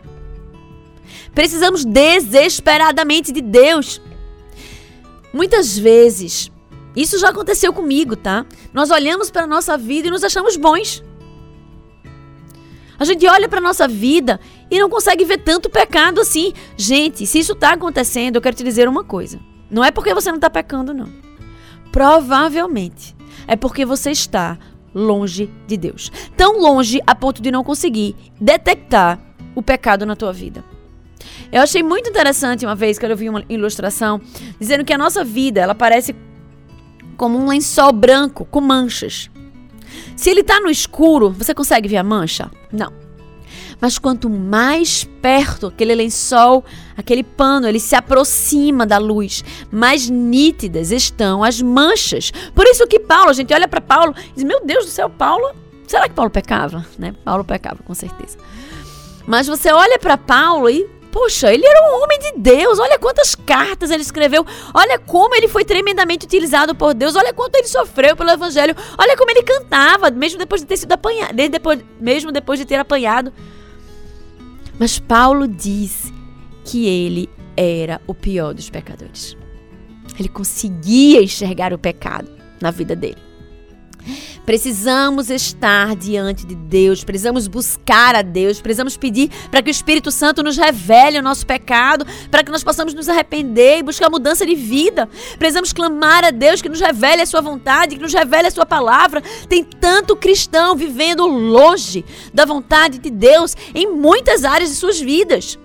Precisamos 1.33 1.83
desesperadamente 1.83 3.31
de 3.31 3.41
Deus. 3.41 3.99
Muitas 5.33 5.75
vezes 5.75 6.51
isso 6.95 7.19
já 7.19 7.29
aconteceu 7.29 7.73
comigo, 7.73 8.15
tá? 8.15 8.45
Nós 8.73 8.89
olhamos 8.89 9.29
para 9.29 9.45
nossa 9.45 9.77
vida 9.77 10.07
e 10.07 10.11
nos 10.11 10.23
achamos 10.23 10.55
bons. 10.55 11.03
A 12.97 13.03
gente 13.03 13.27
olha 13.27 13.49
para 13.49 13.59
nossa 13.59 13.87
vida 13.87 14.39
e 14.71 14.79
não 14.79 14.89
consegue 14.89 15.25
ver 15.25 15.39
tanto 15.39 15.69
pecado 15.69 16.21
assim. 16.21 16.53
Gente, 16.77 17.25
se 17.25 17.39
isso 17.39 17.53
está 17.53 17.73
acontecendo, 17.73 18.37
eu 18.37 18.41
quero 18.41 18.55
te 18.55 18.63
dizer 18.63 18.87
uma 18.87 19.03
coisa. 19.03 19.39
Não 19.69 19.83
é 19.83 19.91
porque 19.91 20.13
você 20.13 20.29
não 20.29 20.37
está 20.37 20.49
pecando, 20.49 20.93
não. 20.93 21.09
Provavelmente 21.91 23.15
é 23.47 23.55
porque 23.55 23.85
você 23.85 24.11
está 24.11 24.57
longe 24.93 25.49
de 25.67 25.75
Deus. 25.75 26.11
Tão 26.37 26.61
longe 26.61 27.01
a 27.05 27.13
ponto 27.13 27.41
de 27.41 27.51
não 27.51 27.63
conseguir 27.63 28.15
detectar 28.39 29.19
o 29.53 29.61
pecado 29.61 30.05
na 30.05 30.15
tua 30.15 30.31
vida. 30.31 30.63
Eu 31.51 31.61
achei 31.61 31.83
muito 31.83 32.09
interessante 32.09 32.65
uma 32.65 32.75
vez 32.75 32.97
que 32.97 33.05
eu 33.05 33.15
vi 33.15 33.29
uma 33.29 33.43
ilustração 33.49 34.21
dizendo 34.59 34.85
que 34.85 34.93
a 34.93 34.97
nossa 34.97 35.23
vida, 35.23 35.59
ela 35.59 35.75
parece 35.75 36.15
como 37.15 37.37
um 37.37 37.47
lençol 37.47 37.91
branco 37.91 38.45
com 38.45 38.61
manchas. 38.61 39.29
Se 40.15 40.29
ele 40.29 40.41
está 40.41 40.59
no 40.59 40.69
escuro, 40.69 41.29
você 41.31 41.53
consegue 41.53 41.87
ver 41.87 41.97
a 41.97 42.03
mancha? 42.03 42.49
Não. 42.71 42.91
Mas 43.79 43.97
quanto 43.97 44.29
mais 44.29 45.03
perto 45.21 45.67
aquele 45.67 45.93
lençol, 45.93 46.63
aquele 46.95 47.23
pano, 47.23 47.67
ele 47.67 47.79
se 47.79 47.95
aproxima 47.95 48.85
da 48.85 48.97
luz, 48.97 49.43
mais 49.71 50.09
nítidas 50.09 50.91
estão 50.91 51.43
as 51.43 51.61
manchas. 51.61 52.31
Por 52.53 52.65
isso 52.65 52.87
que 52.87 52.99
Paulo, 52.99 53.29
a 53.29 53.33
gente 53.33 53.53
olha 53.53 53.67
para 53.67 53.81
Paulo 53.81 54.15
e 54.31 54.35
diz: 54.35 54.43
Meu 54.43 54.65
Deus 54.65 54.85
do 54.85 54.91
céu, 54.91 55.09
Paulo. 55.09 55.53
Será 55.87 56.07
que 56.07 56.15
Paulo 56.15 56.31
pecava? 56.31 56.85
Né? 56.97 57.13
Paulo 57.23 57.43
pecava, 57.43 57.83
com 57.83 57.93
certeza. 57.93 58.37
Mas 59.27 59.47
você 59.47 59.71
olha 59.71 59.99
para 59.99 60.17
Paulo 60.17 60.69
e 60.69 60.87
Poxa, 61.15 61.53
ele 61.53 61.65
era 61.65 61.81
um 61.81 62.03
homem 62.03 62.19
de 62.19 62.33
Deus. 62.39 62.77
Olha 62.77 62.99
quantas 62.99 63.35
cartas 63.35 63.89
ele 63.89 64.01
escreveu. 64.01 64.45
Olha 64.73 64.99
como 64.99 65.33
ele 65.33 65.47
foi 65.47 65.63
tremendamente 65.63 66.25
utilizado 66.25 66.75
por 66.75 66.93
Deus. 66.93 67.15
Olha 67.15 67.31
quanto 67.33 67.55
ele 67.55 67.69
sofreu 67.69 68.17
pelo 68.17 68.31
evangelho. 68.31 68.75
Olha 68.97 69.15
como 69.15 69.31
ele 69.31 69.41
cantava, 69.41 70.11
mesmo 70.11 70.37
depois 70.37 70.59
de 70.59 70.67
ter 70.67 70.75
sido 70.75 70.91
apanhado, 70.91 71.33
depois, 71.33 71.79
mesmo 72.01 72.33
depois 72.33 72.59
de 72.59 72.65
ter 72.65 72.75
apanhado. 72.75 73.31
Mas 74.77 74.99
Paulo 74.99 75.47
diz 75.47 76.11
que 76.65 76.85
ele 76.85 77.29
era 77.55 78.01
o 78.05 78.13
pior 78.13 78.53
dos 78.53 78.69
pecadores. 78.69 79.37
Ele 80.19 80.27
conseguia 80.27 81.23
enxergar 81.23 81.71
o 81.71 81.77
pecado 81.77 82.29
na 82.61 82.71
vida 82.71 82.93
dele. 82.93 83.23
Precisamos 84.45 85.31
estar 85.31 85.95
diante 85.95 86.45
de 86.45 86.53
Deus, 86.53 87.03
precisamos 87.03 87.47
buscar 87.47 88.15
a 88.15 88.21
Deus, 88.21 88.61
precisamos 88.61 88.95
pedir 88.95 89.31
para 89.49 89.61
que 89.61 89.69
o 89.69 89.71
Espírito 89.71 90.11
Santo 90.11 90.43
nos 90.43 90.55
revele 90.55 91.17
o 91.17 91.21
nosso 91.23 91.45
pecado, 91.47 92.05
para 92.29 92.43
que 92.43 92.51
nós 92.51 92.63
possamos 92.63 92.93
nos 92.93 93.09
arrepender 93.09 93.79
e 93.79 93.83
buscar 93.83 94.09
mudança 94.09 94.45
de 94.45 94.53
vida. 94.53 95.09
Precisamos 95.39 95.73
clamar 95.73 96.23
a 96.23 96.29
Deus 96.29 96.61
que 96.61 96.69
nos 96.69 96.79
revele 96.79 97.23
a 97.23 97.25
sua 97.25 97.41
vontade, 97.41 97.95
que 97.95 98.01
nos 98.01 98.13
revele 98.13 98.47
a 98.47 98.51
sua 98.51 98.67
palavra. 98.67 99.21
Tem 99.49 99.63
tanto 99.63 100.15
cristão 100.15 100.75
vivendo 100.75 101.25
longe 101.25 102.05
da 102.31 102.45
vontade 102.45 102.99
de 102.99 103.09
Deus 103.09 103.55
em 103.73 103.91
muitas 103.91 104.43
áreas 104.43 104.69
de 104.69 104.75
suas 104.75 104.99
vidas 104.99 105.57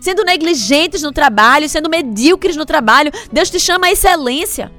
sendo 0.00 0.24
negligentes 0.24 1.02
no 1.02 1.12
trabalho, 1.12 1.68
sendo 1.68 1.88
medíocres 1.88 2.56
no 2.56 2.64
trabalho. 2.64 3.12
Deus 3.32 3.50
te 3.50 3.60
chama 3.60 3.86
a 3.86 3.92
excelência 3.92 4.70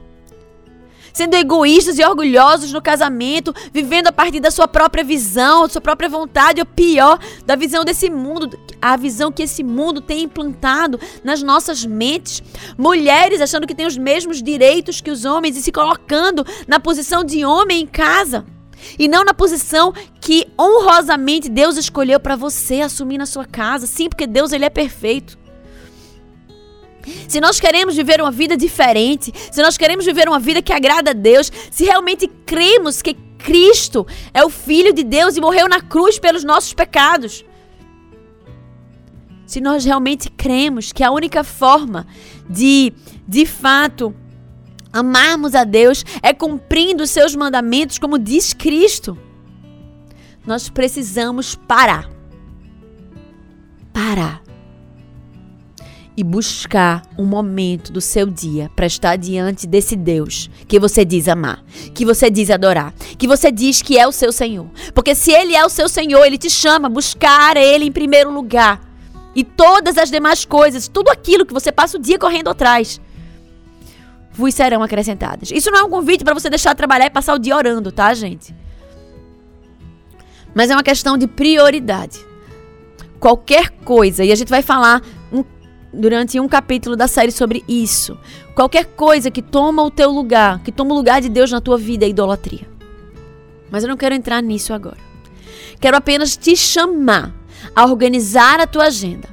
sendo 1.16 1.34
egoístas 1.34 1.98
e 1.98 2.04
orgulhosos 2.04 2.74
no 2.74 2.82
casamento, 2.82 3.56
vivendo 3.72 4.08
a 4.08 4.12
partir 4.12 4.42
da 4.42 4.52
sua 4.52 4.68
própria 4.68 5.02
visão, 5.02 5.62
da 5.64 5.70
sua 5.70 5.82
própria 5.82 6.10
vontade, 6.10 6.60
ou 6.60 6.66
pior, 6.66 7.18
da 7.46 7.56
visão 7.56 7.86
desse 7.86 8.10
mundo, 8.10 8.60
a 8.82 8.98
visão 8.98 9.32
que 9.32 9.44
esse 9.44 9.64
mundo 9.64 10.02
tem 10.02 10.24
implantado 10.24 11.00
nas 11.24 11.42
nossas 11.42 11.86
mentes. 11.86 12.44
Mulheres 12.78 13.40
achando 13.40 13.66
que 13.66 13.74
têm 13.74 13.88
os 13.88 13.98
mesmos 13.98 14.44
direitos 14.44 15.00
que 15.00 15.10
os 15.10 15.24
homens 15.24 15.56
e 15.56 15.62
se 15.62 15.72
colocando 15.72 16.46
na 16.68 16.82
posição 16.82 17.24
de 17.24 17.46
homem 17.46 17.84
em 17.84 17.88
casa. 17.88 18.46
E 19.00 19.08
não 19.08 19.24
na 19.24 19.34
posição 19.34 19.94
que 20.20 20.46
honrosamente 20.60 21.48
Deus 21.48 21.78
escolheu 21.78 22.20
para 22.20 22.36
você 22.36 22.82
assumir 22.82 23.18
na 23.18 23.26
sua 23.26 23.46
casa. 23.46 23.88
Sim, 23.88 24.10
porque 24.10 24.28
Deus 24.28 24.52
ele 24.52 24.66
é 24.66 24.70
perfeito. 24.70 25.45
Se 27.28 27.40
nós 27.40 27.60
queremos 27.60 27.96
viver 27.96 28.22
uma 28.22 28.32
vida 28.32 28.58
diferente, 28.58 29.32
se 29.52 29.62
nós 29.62 29.78
queremos 29.78 30.06
viver 30.06 30.28
uma 30.28 30.40
vida 30.40 30.62
que 30.62 30.74
agrada 30.74 31.12
a 31.12 31.14
Deus, 31.14 31.52
se 31.70 31.84
realmente 31.84 32.28
cremos 32.46 33.02
que 33.02 33.14
Cristo 33.38 34.08
é 34.34 34.44
o 34.44 34.50
Filho 34.50 34.94
de 34.94 35.04
Deus 35.04 35.38
e 35.38 35.42
morreu 35.42 35.68
na 35.70 35.82
cruz 35.82 36.18
pelos 36.18 36.44
nossos 36.44 36.74
pecados, 36.74 37.46
se 39.46 39.62
nós 39.62 39.86
realmente 39.86 40.30
cremos 40.32 40.92
que 40.92 41.04
a 41.04 41.12
única 41.12 41.44
forma 41.44 42.08
de, 42.50 42.92
de 43.28 43.46
fato, 43.46 44.16
amarmos 44.92 45.54
a 45.54 45.64
Deus 45.64 46.04
é 46.24 46.34
cumprindo 46.34 47.04
os 47.04 47.12
seus 47.12 47.36
mandamentos, 47.36 48.00
como 48.00 48.18
diz 48.18 48.54
Cristo, 48.54 49.18
nós 50.46 50.70
precisamos 50.70 51.56
parar. 51.56 52.10
Parar 53.94 54.45
e 56.18 56.24
buscar 56.24 57.04
um 57.18 57.26
momento 57.26 57.92
do 57.92 58.00
seu 58.00 58.28
dia 58.28 58.72
para 58.76 58.86
estar 58.86 59.18
diante 59.18 59.68
desse 59.68 59.96
Deus 59.96 60.50
que 60.68 60.80
você 60.80 61.04
diz 61.04 61.28
amar, 61.28 61.64
que 61.94 62.06
você 62.06 62.30
diz 62.30 62.50
adorar, 62.50 62.94
que 63.18 63.28
você 63.28 63.52
diz 63.52 63.82
que 63.82 63.98
é 63.98 64.08
o 64.08 64.12
seu 64.12 64.32
Senhor. 64.32 64.68
Porque 64.94 65.14
se 65.14 65.32
ele 65.32 65.56
é 65.56 65.66
o 65.66 65.70
seu 65.70 65.90
Senhor, 65.90 66.24
ele 66.26 66.38
te 66.38 66.50
chama 66.50 66.88
a 66.88 66.92
buscar 66.92 67.58
ele 67.58 67.86
em 67.86 67.92
primeiro 67.92 68.32
lugar. 68.32 68.82
E 69.36 69.44
todas 69.44 69.98
as 69.98 70.10
demais 70.10 70.46
coisas, 70.46 70.88
tudo 70.88 71.10
aquilo 71.10 71.46
que 71.46 71.54
você 71.54 71.72
passa 71.72 71.98
o 71.98 72.02
dia 72.02 72.18
correndo 72.18 72.50
atrás, 72.50 73.02
vos 74.32 74.54
serão 74.54 74.82
acrescentadas. 74.82 75.52
Isso 75.52 75.70
não 75.70 75.80
é 75.80 75.84
um 75.84 75.90
convite 75.90 76.24
para 76.24 76.34
você 76.34 76.50
deixar 76.50 76.72
de 76.72 76.78
trabalhar 76.78 77.08
e 77.08 77.10
passar 77.10 77.34
o 77.34 77.40
dia 77.40 77.56
orando, 77.56 77.92
tá, 77.92 78.14
gente? 78.14 78.56
Mas 80.54 80.70
é 80.70 80.74
uma 80.74 80.84
questão 80.84 81.18
de 81.18 81.28
prioridade. 81.28 82.18
Qualquer 83.20 83.70
coisa, 83.84 84.24
e 84.24 84.32
a 84.32 84.36
gente 84.36 84.50
vai 84.50 84.62
falar 84.62 85.02
durante 85.96 86.40
um 86.40 86.48
capítulo 86.48 86.96
da 86.96 87.08
série 87.08 87.32
sobre 87.32 87.64
isso. 87.68 88.18
Qualquer 88.54 88.86
coisa 88.86 89.32
que 89.32 89.42
toma 89.42 89.84
o 89.84 89.92
teu 89.92 90.12
lugar, 90.12 90.60
que 90.64 90.72
toma 90.72 90.94
o 90.94 90.98
lugar 90.98 91.22
de 91.22 91.30
Deus 91.30 91.52
na 91.52 91.62
tua 91.62 91.78
vida 91.78 92.06
é 92.06 92.10
idolatria. 92.10 92.68
Mas 93.72 93.84
eu 93.84 93.90
não 93.90 93.98
quero 93.98 94.16
entrar 94.16 94.42
nisso 94.42 94.74
agora. 94.74 94.98
Quero 95.80 95.98
apenas 95.98 96.38
te 96.38 96.56
chamar 96.56 97.34
a 97.76 97.86
organizar 97.86 98.60
a 98.60 98.68
tua 98.68 98.86
agenda. 98.86 99.28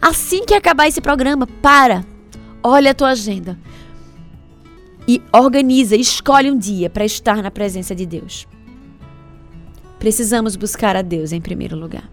Assim 0.00 0.44
que 0.44 0.54
acabar 0.54 0.88
esse 0.88 1.00
programa, 1.00 1.46
para, 1.46 2.04
olha 2.62 2.92
a 2.92 2.94
tua 2.94 3.10
agenda 3.10 3.58
e 5.06 5.20
organiza, 5.32 5.96
escolhe 5.96 6.50
um 6.50 6.56
dia 6.56 6.88
para 6.88 7.04
estar 7.04 7.42
na 7.42 7.50
presença 7.50 7.94
de 7.94 8.06
Deus. 8.06 8.46
Precisamos 9.98 10.56
buscar 10.56 10.96
a 10.96 11.02
Deus 11.02 11.32
em 11.32 11.40
primeiro 11.40 11.76
lugar. 11.76 12.10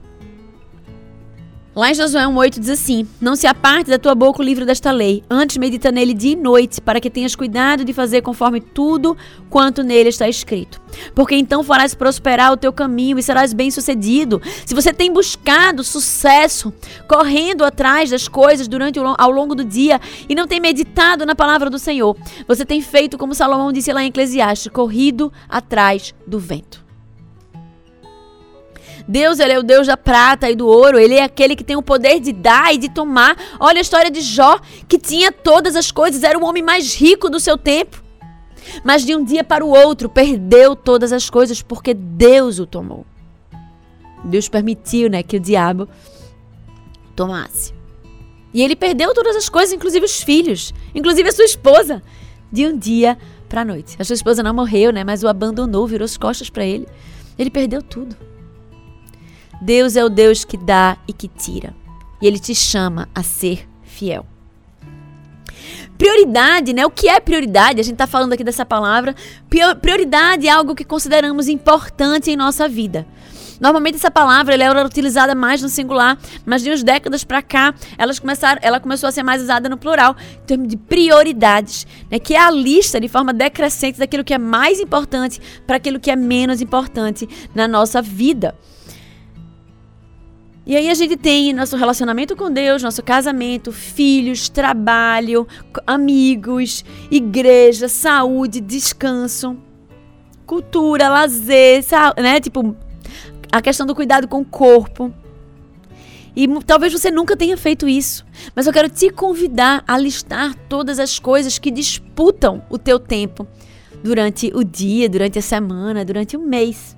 Lá 1.78 1.92
em 1.92 1.94
Josué 1.94 2.24
1,8 2.24 2.60
diz 2.60 2.70
assim: 2.72 3.08
Não 3.22 3.36
se 3.36 3.46
aparte 3.46 3.88
da 3.88 4.00
tua 4.00 4.16
boca 4.16 4.42
o 4.42 4.44
livro 4.44 4.66
desta 4.66 4.90
lei, 4.90 5.24
antes 5.30 5.58
medita 5.58 5.92
nele 5.92 6.12
dia 6.12 6.32
e 6.32 6.36
noite, 6.36 6.82
para 6.82 7.00
que 7.00 7.08
tenhas 7.08 7.36
cuidado 7.36 7.86
de 7.86 7.94
fazer 7.94 8.24
conforme 8.24 8.60
tudo 8.60 9.16
quanto 9.48 9.84
nele 9.84 10.10
está 10.10 10.28
escrito. 10.28 10.82
Porque 11.14 11.36
então 11.36 11.62
farás 11.62 11.94
prosperar 11.94 12.52
o 12.52 12.58
teu 12.58 12.74
caminho 12.74 13.20
e 13.20 13.22
serás 13.22 13.54
bem-sucedido. 13.54 14.42
Se 14.66 14.74
você 14.74 14.92
tem 14.92 15.14
buscado 15.14 15.84
sucesso, 15.84 16.74
correndo 17.08 17.64
atrás 17.64 18.10
das 18.10 18.28
coisas 18.28 18.68
durante 18.68 18.98
ao 18.98 19.30
longo 19.30 19.54
do 19.54 19.64
dia 19.64 20.02
e 20.28 20.34
não 20.34 20.48
tem 20.48 20.60
meditado 20.60 21.28
na 21.28 21.36
palavra 21.36 21.70
do 21.70 21.78
Senhor, 21.78 22.18
você 22.48 22.66
tem 22.66 22.82
feito 22.82 23.20
como 23.20 23.36
Salomão 23.36 23.72
disse 23.72 23.94
lá 23.94 24.02
em 24.02 24.08
Eclesiastes, 24.08 24.72
corrido 24.72 25.32
atrás 25.48 26.12
do 26.26 26.40
vento. 26.40 26.87
Deus, 29.08 29.40
ele 29.40 29.54
é 29.54 29.60
o 29.60 29.64
Deus 29.64 29.88
da 29.88 29.96
prata 29.96 30.50
e 30.52 30.56
do 30.56 30.68
ouro, 30.68 31.00
ele 31.00 31.16
é 31.16 31.24
aquele 31.24 31.56
que 31.56 31.64
tem 31.64 31.78
o 31.78 31.82
poder 31.82 32.20
de 32.20 32.34
dar 32.34 32.74
e 32.74 32.78
de 32.78 32.90
tomar. 32.90 33.38
Olha 33.60 33.78
a 33.78 33.82
história 33.82 34.12
de 34.12 34.20
Jó, 34.20 34.60
que 34.88 35.00
tinha 35.00 35.32
todas 35.32 35.76
as 35.76 35.92
coisas, 35.92 36.24
era 36.24 36.38
o 36.38 36.44
homem 36.44 36.62
mais 36.62 36.94
rico 36.94 37.30
do 37.30 37.40
seu 37.40 37.58
tempo. 37.58 38.04
Mas 38.84 39.06
de 39.06 39.16
um 39.16 39.24
dia 39.24 39.44
para 39.44 39.66
o 39.66 39.70
outro 39.70 40.10
perdeu 40.10 40.76
todas 40.76 41.14
as 41.14 41.30
coisas 41.30 41.62
porque 41.62 41.94
Deus 41.94 42.60
o 42.60 42.66
tomou. 42.66 43.06
Deus 44.26 44.50
permitiu, 44.50 45.10
né, 45.10 45.24
que 45.24 45.38
o 45.38 45.40
diabo 45.40 45.88
tomasse. 47.16 47.74
E 48.54 48.62
ele 48.62 48.76
perdeu 48.76 49.14
todas 49.14 49.36
as 49.36 49.48
coisas, 49.48 49.74
inclusive 49.74 50.06
os 50.06 50.22
filhos, 50.22 50.74
inclusive 50.94 51.30
a 51.30 51.32
sua 51.32 51.46
esposa, 51.46 52.02
de 52.52 52.66
um 52.66 52.78
dia 52.78 53.18
para 53.48 53.62
a 53.62 53.66
noite. 53.66 53.96
A 54.00 54.04
sua 54.04 54.16
esposa 54.16 54.44
não 54.44 54.54
morreu, 54.54 54.92
né, 54.92 55.04
mas 55.04 55.24
o 55.24 55.28
abandonou, 55.28 55.88
virou 55.88 56.06
as 56.06 56.18
costas 56.18 56.50
para 56.50 56.66
ele. 56.66 56.88
Ele 57.38 57.50
perdeu 57.50 57.82
tudo. 57.82 58.16
Deus 59.62 59.96
é 59.96 60.04
o 60.04 60.10
Deus 60.10 60.44
que 60.44 60.58
dá 60.58 60.98
e 61.08 61.14
que 61.14 61.28
tira. 61.28 61.74
E 62.22 62.28
ele 62.28 62.40
te 62.40 62.54
chama 62.54 63.08
a 63.14 63.24
ser 63.24 63.68
fiel. 63.84 64.26
Prioridade, 65.98 66.74
né? 66.74 66.86
O 66.86 66.92
que 66.92 67.10
é 67.10 67.20
prioridade? 67.20 67.80
A 67.80 67.84
gente 67.84 67.94
está 67.94 68.06
falando 68.06 68.34
aqui 68.34 68.44
dessa 68.44 68.66
palavra. 68.66 69.16
Prioridade 69.82 70.48
é 70.48 70.52
algo 70.52 70.76
que 70.76 70.84
consideramos 70.84 71.48
importante 71.48 72.30
em 72.30 72.36
nossa 72.36 72.68
vida. 72.68 73.08
Normalmente 73.60 73.96
essa 73.96 74.12
palavra 74.12 74.54
ela 74.54 74.64
era 74.64 74.86
utilizada 74.86 75.34
mais 75.34 75.64
no 75.64 75.70
singular, 75.70 76.18
mas 76.46 76.62
de 76.62 76.70
umas 76.70 76.84
décadas 76.84 77.24
para 77.24 77.42
cá 77.42 77.74
elas 77.98 78.20
começaram, 78.20 78.62
ela 78.64 78.80
começou 78.80 79.10
a 79.10 79.12
ser 79.12 79.24
mais 79.24 79.42
usada 79.42 79.68
no 79.68 79.78
plural, 79.78 80.16
em 80.44 80.46
termos 80.46 80.68
de 80.68 80.78
prioridades, 80.78 81.88
né? 82.12 82.20
que 82.20 82.36
é 82.36 82.40
a 82.40 82.52
lista 82.52 83.00
de 83.00 83.08
forma 83.08 83.34
decrescente 83.34 83.98
daquilo 83.98 84.24
que 84.24 84.34
é 84.34 84.38
mais 84.38 84.80
importante 84.80 85.42
para 85.66 85.78
aquilo 85.78 86.00
que 86.00 86.12
é 86.12 86.16
menos 86.16 86.62
importante 86.62 87.28
na 87.56 87.68
nossa 87.68 88.00
vida. 88.00 88.54
E 90.68 90.76
aí 90.76 90.90
a 90.90 90.94
gente 90.94 91.16
tem 91.16 91.54
nosso 91.54 91.78
relacionamento 91.78 92.36
com 92.36 92.52
Deus, 92.52 92.84
nosso 92.84 93.02
casamento, 93.02 93.72
filhos, 93.72 94.50
trabalho, 94.50 95.48
amigos, 95.88 96.84
igreja, 97.10 97.88
saúde, 97.88 98.60
descanso. 98.60 99.56
cultura, 100.46 101.08
lazer, 101.08 101.86
né? 102.18 102.42
Tipo, 102.42 102.76
a 103.50 103.62
questão 103.62 103.86
do 103.88 103.96
cuidado 103.96 104.28
com 104.28 104.42
o 104.42 104.46
corpo. 104.46 105.14
E 106.36 106.48
talvez 106.66 106.92
você 106.92 107.10
nunca 107.10 107.38
tenha 107.38 107.56
feito 107.56 107.88
isso, 107.88 108.26
mas 108.54 108.68
eu 108.68 108.74
quero 108.74 108.90
te 108.90 109.10
convidar 109.10 109.86
a 109.88 109.98
listar 109.98 110.54
todas 110.68 111.00
as 111.00 111.18
coisas 111.18 111.58
que 111.58 111.72
disputam 111.72 112.62
o 112.70 112.78
teu 112.78 113.00
tempo 113.00 113.48
durante 114.04 114.52
o 114.54 114.66
dia, 114.66 115.08
durante 115.10 115.40
a 115.40 115.42
semana, 115.42 116.04
durante 116.04 116.36
o 116.36 116.42
mês. 116.42 116.96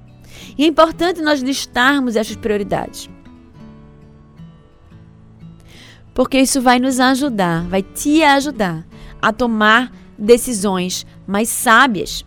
E 0.57 0.63
é 0.63 0.67
importante 0.67 1.21
nós 1.21 1.39
listarmos 1.41 2.15
essas 2.15 2.35
prioridades. 2.35 3.09
Porque 6.19 6.37
isso 6.37 6.61
vai 6.61 6.79
nos 6.79 6.99
ajudar, 6.99 7.63
vai 7.69 7.81
te 7.81 8.21
ajudar 8.23 8.85
a 9.21 9.31
tomar 9.31 9.89
decisões 10.17 11.07
mais 11.25 11.47
sábias. 11.47 12.25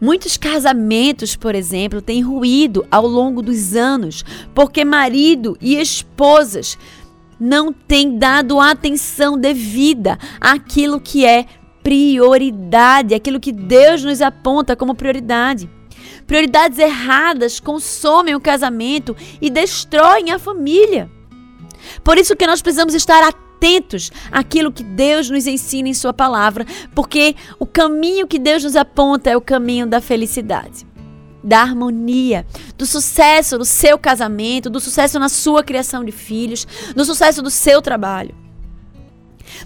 Muitos 0.00 0.36
casamentos, 0.36 1.36
por 1.36 1.54
exemplo, 1.54 2.02
têm 2.02 2.22
ruído 2.22 2.84
ao 2.90 3.06
longo 3.06 3.40
dos 3.40 3.76
anos 3.76 4.24
porque 4.52 4.84
marido 4.84 5.56
e 5.60 5.76
esposas 5.76 6.76
não 7.38 7.72
têm 7.72 8.18
dado 8.18 8.58
atenção 8.58 9.38
devida 9.38 10.18
àquilo 10.40 11.00
que 11.00 11.24
é 11.24 11.46
prioridade, 11.84 13.14
aquilo 13.14 13.38
que 13.38 13.52
Deus 13.52 14.02
nos 14.02 14.20
aponta 14.20 14.74
como 14.74 14.96
prioridade. 14.96 15.70
Prioridades 16.30 16.78
erradas 16.78 17.58
consomem 17.58 18.36
o 18.36 18.40
casamento 18.40 19.16
e 19.42 19.50
destroem 19.50 20.30
a 20.30 20.38
família. 20.38 21.10
Por 22.04 22.16
isso 22.18 22.36
que 22.36 22.46
nós 22.46 22.62
precisamos 22.62 22.94
estar 22.94 23.20
atentos 23.20 24.12
àquilo 24.30 24.70
que 24.70 24.84
Deus 24.84 25.28
nos 25.28 25.48
ensina 25.48 25.88
em 25.88 25.92
Sua 25.92 26.12
palavra, 26.12 26.64
porque 26.94 27.34
o 27.58 27.66
caminho 27.66 28.28
que 28.28 28.38
Deus 28.38 28.62
nos 28.62 28.76
aponta 28.76 29.28
é 29.28 29.36
o 29.36 29.40
caminho 29.40 29.88
da 29.88 30.00
felicidade, 30.00 30.86
da 31.42 31.62
harmonia, 31.62 32.46
do 32.78 32.86
sucesso 32.86 33.58
no 33.58 33.64
seu 33.64 33.98
casamento, 33.98 34.70
do 34.70 34.78
sucesso 34.78 35.18
na 35.18 35.28
sua 35.28 35.64
criação 35.64 36.04
de 36.04 36.12
filhos, 36.12 36.64
do 36.94 37.04
sucesso 37.04 37.42
do 37.42 37.50
seu 37.50 37.82
trabalho. 37.82 38.36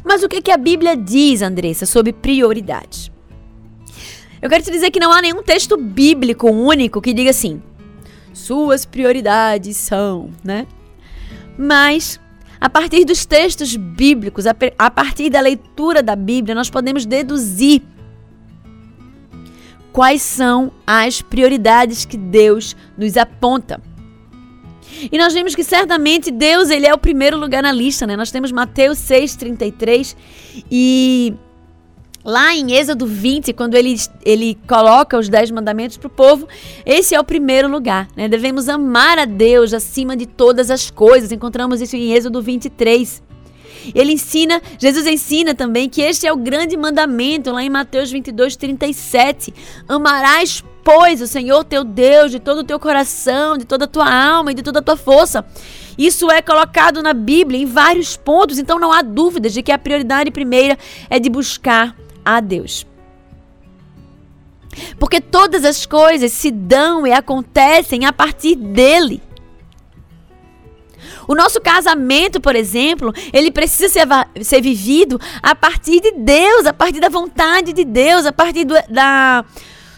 Mas 0.03 0.22
o 0.22 0.31
que, 0.31 0.40
que 0.40 0.50
a 0.50 0.57
Bíblia 0.57 0.96
diz, 0.96 1.42
Andressa, 1.42 1.85
sobre 1.85 2.14
prioridades? 2.14 3.12
Eu 4.44 4.50
quero 4.50 4.62
te 4.62 4.70
dizer 4.70 4.90
que 4.90 5.00
não 5.00 5.11
há 5.11 5.22
nenhum 5.22 5.42
texto 5.42 5.74
bíblico 5.74 6.50
único 6.50 7.00
que 7.00 7.14
diga 7.14 7.30
assim: 7.30 7.62
suas 8.30 8.85
prioridades 8.85 9.74
são, 9.78 10.28
né? 10.44 10.66
Mas 11.57 12.20
a 12.61 12.68
partir 12.68 13.07
dos 13.07 13.24
textos 13.24 13.74
bíblicos, 13.74 14.44
a 14.46 14.90
partir 14.90 15.30
da 15.30 15.40
leitura 15.40 16.02
da 16.02 16.14
Bíblia, 16.14 16.54
nós 16.54 16.68
podemos 16.68 17.07
deduzir 17.07 17.80
quais 19.94 20.20
são 20.20 20.70
as 20.87 21.22
prioridades 21.22 22.04
que 22.04 22.18
Deus 22.18 22.76
nos 22.98 23.16
aponta. 23.16 23.80
E 25.11 25.16
nós 25.16 25.33
vemos 25.33 25.54
que 25.54 25.64
certamente 25.64 26.30
Deus 26.30 26.68
ele 26.68 26.87
é 26.87 26.92
o 26.92 26.98
primeiro 26.98 27.38
lugar 27.38 27.62
na 27.62 27.72
lista, 27.72 28.07
né? 28.07 28.14
Nós 28.14 28.30
temos 28.30 28.52
Mateus 28.52 28.98
6:33 28.98 30.14
e 30.70 31.33
Lá 32.24 32.54
em 32.54 32.72
Êxodo 32.72 33.06
20, 33.06 33.52
quando 33.52 33.74
ele, 33.74 33.96
ele 34.24 34.58
coloca 34.66 35.18
os 35.18 35.28
dez 35.28 35.50
mandamentos 35.50 35.98
para 35.98 36.06
o 36.06 36.10
povo, 36.10 36.48
esse 36.87 37.14
é 37.14 37.20
o 37.20 37.24
primeiro 37.24 37.68
lugar. 37.68 38.08
Né? 38.16 38.28
Devemos 38.28 38.66
amar 38.66 39.18
a 39.18 39.26
Deus 39.26 39.74
acima 39.74 40.16
de 40.16 40.24
todas 40.24 40.70
as 40.70 40.90
coisas. 40.90 41.32
Encontramos 41.32 41.82
isso 41.82 41.96
em 41.96 42.14
Êxodo 42.14 42.40
23. 42.40 43.22
Ele 43.94 44.12
ensina, 44.12 44.62
Jesus 44.78 45.06
ensina 45.06 45.54
também 45.54 45.87
que 45.87 46.00
este 46.00 46.26
é 46.26 46.32
o 46.32 46.37
grande 46.37 46.74
mandamento, 46.78 47.52
lá 47.52 47.62
em 47.62 47.68
Mateus 47.68 48.10
22, 48.10 48.56
37. 48.56 49.52
Amarás, 49.87 50.64
pois, 50.82 51.20
o 51.20 51.26
Senhor 51.26 51.62
teu 51.64 51.84
Deus 51.84 52.30
de 52.30 52.40
todo 52.40 52.60
o 52.60 52.64
teu 52.64 52.80
coração, 52.80 53.58
de 53.58 53.66
toda 53.66 53.84
a 53.84 53.88
tua 53.88 54.10
alma 54.10 54.52
e 54.52 54.54
de 54.54 54.62
toda 54.62 54.78
a 54.78 54.82
tua 54.82 54.96
força. 54.96 55.44
Isso 55.98 56.30
é 56.30 56.40
colocado 56.40 57.02
na 57.02 57.12
Bíblia 57.12 57.60
em 57.60 57.66
vários 57.66 58.16
pontos, 58.16 58.58
então 58.58 58.78
não 58.78 58.90
há 58.90 59.02
dúvidas 59.02 59.52
de 59.52 59.62
que 59.62 59.70
a 59.70 59.78
prioridade 59.78 60.30
primeira 60.30 60.78
é 61.10 61.20
de 61.20 61.28
buscar 61.28 61.94
a 62.24 62.40
Deus. 62.40 62.87
Porque 64.98 65.20
todas 65.20 65.64
as 65.64 65.87
coisas 65.87 66.32
se 66.32 66.50
dão 66.50 67.06
e 67.06 67.12
acontecem 67.12 68.06
a 68.06 68.12
partir 68.12 68.56
dele. 68.56 69.22
O 71.26 71.34
nosso 71.34 71.60
casamento, 71.60 72.40
por 72.40 72.54
exemplo, 72.54 73.12
ele 73.32 73.50
precisa 73.50 73.88
ser, 73.88 74.06
ser 74.42 74.60
vivido 74.60 75.20
a 75.42 75.54
partir 75.54 76.00
de 76.00 76.12
Deus, 76.12 76.66
a 76.66 76.72
partir 76.72 77.00
da 77.00 77.08
vontade 77.08 77.72
de 77.72 77.84
Deus, 77.84 78.26
a 78.26 78.32
partir 78.32 78.64
do, 78.64 78.74
da, 78.90 79.44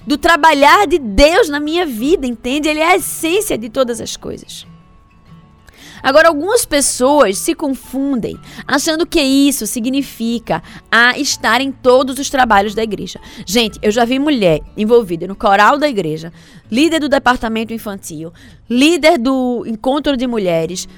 do 0.06 0.16
trabalhar 0.16 0.86
de 0.86 0.98
Deus 0.98 1.48
na 1.48 1.58
minha 1.58 1.84
vida, 1.84 2.26
entende? 2.26 2.68
Ele 2.68 2.80
é 2.80 2.92
a 2.92 2.96
essência 2.96 3.58
de 3.58 3.68
todas 3.68 4.00
as 4.00 4.16
coisas. 4.16 4.66
Agora, 6.06 6.28
algumas 6.28 6.64
pessoas 6.64 7.36
se 7.36 7.52
confundem 7.52 8.38
achando 8.64 9.04
que 9.04 9.20
isso 9.20 9.66
significa 9.66 10.62
a 10.88 11.18
estar 11.18 11.60
em 11.60 11.72
todos 11.72 12.20
os 12.20 12.30
trabalhos 12.30 12.76
da 12.76 12.82
igreja. 12.84 13.18
Gente, 13.44 13.76
eu 13.82 13.90
já 13.90 14.04
vi 14.04 14.16
mulher 14.20 14.60
envolvida 14.76 15.26
no 15.26 15.34
coral 15.34 15.80
da 15.80 15.88
igreja, 15.88 16.32
líder 16.70 17.00
do 17.00 17.08
departamento 17.08 17.74
infantil, 17.74 18.32
líder 18.70 19.18
do 19.18 19.64
encontro 19.66 20.16
de 20.16 20.28
mulheres. 20.28 20.88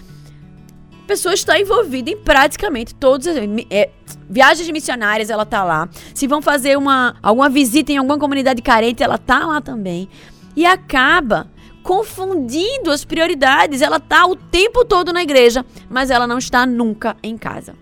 Pessoa 1.06 1.32
está 1.32 1.58
envolvida 1.58 2.10
em 2.10 2.16
praticamente 2.18 2.94
todos 2.94 3.26
é, 3.70 3.88
viagens 4.28 4.68
missionárias, 4.68 5.30
ela 5.30 5.46
tá 5.46 5.64
lá. 5.64 5.88
Se 6.12 6.26
vão 6.26 6.42
fazer 6.42 6.76
uma 6.76 7.16
alguma 7.22 7.48
visita 7.48 7.90
em 7.90 7.96
alguma 7.96 8.18
comunidade 8.18 8.60
carente, 8.60 9.02
ela 9.02 9.16
tá 9.16 9.46
lá 9.46 9.62
também. 9.62 10.06
E 10.54 10.66
acaba 10.66 11.48
confundindo 11.88 12.90
as 12.90 13.02
prioridades. 13.02 13.80
Ela 13.80 13.96
está 13.96 14.26
o 14.26 14.36
tempo 14.36 14.84
todo 14.84 15.10
na 15.10 15.22
igreja, 15.22 15.64
mas 15.88 16.10
ela 16.10 16.26
não 16.26 16.36
está 16.36 16.66
nunca 16.66 17.16
em 17.22 17.38
casa. 17.38 17.74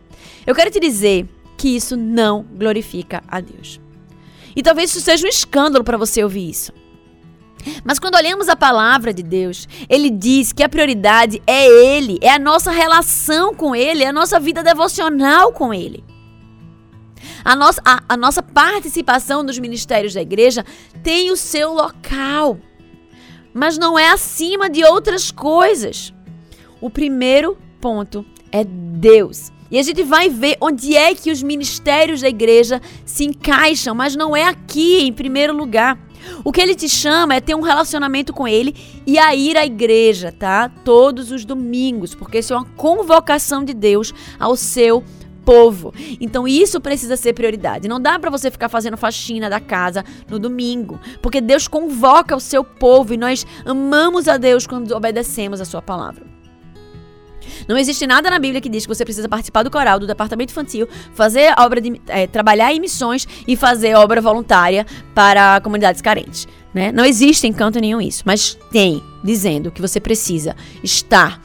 Eu 0.47 0.55
quero 0.55 0.71
te 0.71 0.79
dizer 0.79 1.29
que 1.57 1.75
isso 1.75 1.97
não 1.97 2.45
glorifica 2.45 3.21
a 3.27 3.41
Deus. 3.41 3.81
E 4.55 4.63
talvez 4.63 4.91
isso 4.91 5.01
seja 5.01 5.27
um 5.27 5.29
escândalo 5.29 5.83
para 5.83 5.97
você 5.97 6.23
ouvir 6.23 6.49
isso. 6.49 6.73
Mas 7.83 7.99
quando 7.99 8.15
olhamos 8.15 8.49
a 8.49 8.55
palavra 8.55 9.13
de 9.13 9.25
Deus, 9.25 9.67
ele 9.89 10.09
diz 10.09 10.53
que 10.53 10.63
a 10.63 10.69
prioridade 10.69 11.43
é 11.45 11.67
Ele, 11.67 12.21
é 12.23 12.31
a 12.31 12.39
nossa 12.39 12.71
relação 12.71 13.57
com 13.57 13.75
Ele, 13.75 14.05
é 14.05 14.07
a 14.07 14.13
nossa 14.13 14.39
vida 14.39 14.63
devocional 14.63 15.51
com 15.51 15.75
Ele. 15.75 16.05
A 17.45 17.57
nossa, 17.57 17.83
a, 17.85 18.05
a 18.11 18.17
nossa 18.17 18.41
participação 18.41 19.43
nos 19.43 19.59
ministérios 19.59 20.15
da 20.15 20.23
igreja 20.23 20.65
tem 21.03 21.33
o 21.33 21.37
seu 21.37 21.73
local 21.73 22.57
mas 23.57 23.79
não 23.79 23.99
é 23.99 24.11
acima 24.11 24.69
de 24.69 24.85
outras 24.85 25.31
coisas. 25.31 26.13
O 26.81 26.91
primeiro 26.91 27.57
ponto 27.81 28.25
é 28.53 28.63
Deus. 28.63 29.51
E 29.71 29.79
a 29.79 29.83
gente 29.83 30.03
vai 30.05 30.29
ver 30.29 30.57
onde 30.61 30.95
é 30.95 31.15
que 31.15 31.31
os 31.31 31.43
ministérios 31.43 32.21
da 32.21 32.29
igreja 32.29 32.81
se 33.05 33.25
encaixam, 33.25 33.95
mas 33.95 34.15
não 34.15 34.37
é 34.37 34.45
aqui 34.45 35.01
em 35.01 35.13
primeiro 35.13 35.57
lugar. 35.57 35.99
O 36.45 36.53
que 36.53 36.61
ele 36.61 36.75
te 36.75 36.89
chama 36.89 37.35
é 37.35 37.41
ter 37.41 37.55
um 37.55 37.63
relacionamento 37.63 38.33
com 38.33 38.47
ele 38.47 38.75
e 39.07 39.19
a 39.19 39.35
ir 39.35 39.57
à 39.57 39.65
igreja, 39.65 40.31
tá? 40.31 40.69
Todos 40.69 41.31
os 41.31 41.45
domingos, 41.45 42.15
porque 42.15 42.39
isso 42.39 42.53
é 42.53 42.57
uma 42.57 42.67
convocação 42.77 43.65
de 43.65 43.73
Deus 43.73 44.13
ao 44.39 44.55
seu 44.55 45.03
povo. 45.47 45.95
Então 46.21 46.47
isso 46.47 46.81
precisa 46.81 47.17
ser 47.17 47.33
prioridade. 47.33 47.89
Não 47.89 48.01
dá 48.01 48.19
para 48.19 48.29
você 48.29 48.51
ficar 48.51 48.69
fazendo 48.69 48.97
faxina 48.97 49.49
da 49.49 49.61
casa 49.61 50.05
no 50.29 50.39
domingo, 50.39 51.01
porque 51.23 51.41
Deus 51.41 51.69
convoca 51.69 52.35
o 52.35 52.41
seu 52.41 52.65
povo 52.65 53.15
e 53.15 53.17
nós 53.17 53.47
amamos 53.65 54.27
a 54.27 54.37
Deus 54.37 54.67
quando 54.67 54.91
obedecemos 54.91 55.61
a 55.61 55.65
sua 55.65 55.81
palavra. 55.81 56.27
Não 57.69 57.79
existe 57.79 58.07
nada 58.07 58.29
na 58.29 58.41
Bíblia 58.41 58.61
que 58.61 58.69
diz 58.69 58.85
que 58.85 58.95
você 58.95 59.05
precisa 59.05 59.29
participar 59.29 59.63
do 59.63 59.71
coral, 59.71 60.01
do 60.01 60.07
departamento 60.07 60.51
infantil, 60.53 60.89
fazer 61.15 61.55
obra 61.57 61.81
de 61.81 62.01
é, 62.09 62.27
trabalhar 62.27 62.73
em 62.73 62.81
missões 62.81 63.27
e 63.47 63.57
fazer 63.57 63.95
obra 63.95 64.21
voluntária 64.21 64.85
para 65.15 65.61
comunidades 65.61 66.03
carentes. 66.03 66.49
Né? 66.75 66.91
Não 66.91 67.05
existe 67.05 67.47
em 67.47 67.53
canto 67.53 67.81
nenhum 67.81 68.01
isso, 68.01 68.25
mas 68.27 68.59
tem 68.73 69.03
dizendo 69.23 69.71
que 69.71 69.81
você 69.81 70.01
precisa 70.01 70.57
estar 70.83 71.41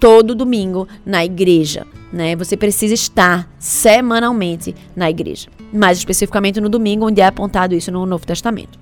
todo 0.00 0.34
domingo 0.34 0.88
na 1.04 1.24
igreja, 1.24 1.86
né? 2.12 2.36
Você 2.36 2.56
precisa 2.56 2.94
estar 2.94 3.48
semanalmente 3.58 4.74
na 4.94 5.10
igreja, 5.10 5.48
mais 5.72 5.98
especificamente 5.98 6.60
no 6.60 6.68
domingo, 6.68 7.06
onde 7.06 7.20
é 7.20 7.26
apontado 7.26 7.74
isso 7.74 7.90
no 7.90 8.04
Novo 8.04 8.26
Testamento. 8.26 8.78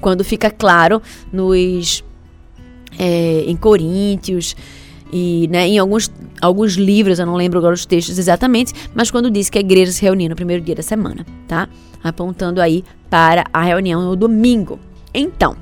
Quando 0.00 0.22
fica 0.22 0.50
claro 0.50 1.02
nos 1.32 2.04
é, 2.98 3.44
em 3.46 3.56
Coríntios 3.56 4.54
e 5.12 5.48
né, 5.50 5.66
em 5.66 5.78
alguns, 5.78 6.10
alguns 6.40 6.74
livros, 6.74 7.18
eu 7.18 7.26
não 7.26 7.34
lembro 7.34 7.58
agora 7.58 7.74
os 7.74 7.84
textos 7.84 8.18
exatamente, 8.18 8.72
mas 8.94 9.10
quando 9.10 9.30
diz 9.30 9.50
que 9.50 9.58
a 9.58 9.60
igreja 9.60 9.90
se 9.90 10.02
reunia 10.02 10.28
no 10.28 10.36
primeiro 10.36 10.62
dia 10.62 10.74
da 10.74 10.82
semana, 10.82 11.26
tá? 11.46 11.68
Apontando 12.04 12.60
aí 12.60 12.84
para 13.10 13.44
a 13.52 13.62
reunião 13.62 14.02
no 14.02 14.14
domingo. 14.14 14.78
Então, 15.12 15.56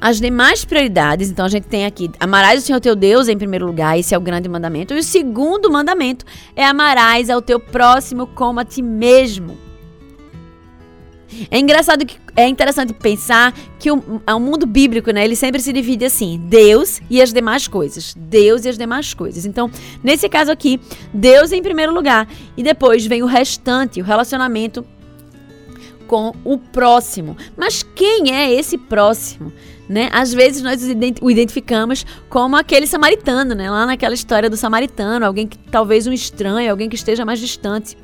as 0.00 0.20
demais 0.20 0.64
prioridades, 0.64 1.30
então 1.30 1.44
a 1.44 1.48
gente 1.48 1.64
tem 1.64 1.86
aqui: 1.86 2.10
amarás 2.20 2.62
o 2.62 2.66
Senhor 2.66 2.80
teu 2.80 2.94
Deus 2.94 3.28
em 3.28 3.36
primeiro 3.36 3.66
lugar, 3.66 3.98
esse 3.98 4.14
é 4.14 4.18
o 4.18 4.20
grande 4.20 4.48
mandamento. 4.48 4.94
E 4.94 4.98
o 4.98 5.02
segundo 5.02 5.70
mandamento 5.70 6.24
é 6.54 6.64
amarás 6.64 7.30
ao 7.30 7.40
teu 7.40 7.58
próximo 7.58 8.26
como 8.26 8.60
a 8.60 8.64
ti 8.64 8.82
mesmo. 8.82 9.66
É 11.50 11.58
engraçado 11.58 12.06
que 12.06 12.16
é 12.34 12.46
interessante 12.46 12.92
pensar 12.92 13.52
que 13.78 13.90
o, 13.90 14.02
o 14.26 14.40
mundo 14.40 14.66
bíblico, 14.66 15.10
né, 15.10 15.24
ele 15.24 15.36
sempre 15.36 15.60
se 15.60 15.72
divide 15.72 16.04
assim: 16.04 16.40
Deus 16.44 17.00
e 17.10 17.20
as 17.20 17.32
demais 17.32 17.66
coisas. 17.66 18.14
Deus 18.16 18.64
e 18.64 18.68
as 18.68 18.78
demais 18.78 19.14
coisas. 19.14 19.44
Então, 19.44 19.70
nesse 20.02 20.28
caso 20.28 20.50
aqui, 20.50 20.80
Deus 21.12 21.52
em 21.52 21.62
primeiro 21.62 21.92
lugar 21.92 22.28
e 22.56 22.62
depois 22.62 23.06
vem 23.06 23.22
o 23.22 23.26
restante, 23.26 24.00
o 24.00 24.04
relacionamento 24.04 24.84
com 26.06 26.32
o 26.44 26.56
próximo. 26.58 27.36
Mas 27.56 27.82
quem 27.82 28.34
é 28.34 28.52
esse 28.52 28.78
próximo? 28.78 29.52
Né? 29.88 30.08
Às 30.12 30.34
vezes 30.34 30.62
nós 30.62 30.82
o 31.20 31.30
identificamos 31.30 32.04
como 32.28 32.56
aquele 32.56 32.88
samaritano, 32.88 33.54
né? 33.54 33.70
Lá 33.70 33.86
naquela 33.86 34.14
história 34.14 34.50
do 34.50 34.56
samaritano, 34.56 35.24
alguém 35.24 35.46
que 35.46 35.56
talvez 35.56 36.08
um 36.08 36.12
estranho, 36.12 36.70
alguém 36.70 36.88
que 36.88 36.96
esteja 36.96 37.24
mais 37.24 37.38
distante. 37.38 37.96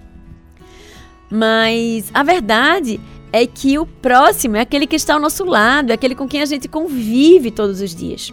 Mas 1.28 2.10
a 2.14 2.22
verdade 2.22 3.00
é 3.32 3.46
que 3.46 3.78
o 3.78 3.86
próximo 3.86 4.56
é 4.56 4.60
aquele 4.60 4.86
que 4.86 4.94
está 4.94 5.14
ao 5.14 5.20
nosso 5.20 5.44
lado, 5.44 5.90
é 5.90 5.94
aquele 5.94 6.14
com 6.14 6.28
quem 6.28 6.42
a 6.42 6.46
gente 6.46 6.68
convive 6.68 7.50
todos 7.50 7.80
os 7.80 7.94
dias. 7.94 8.32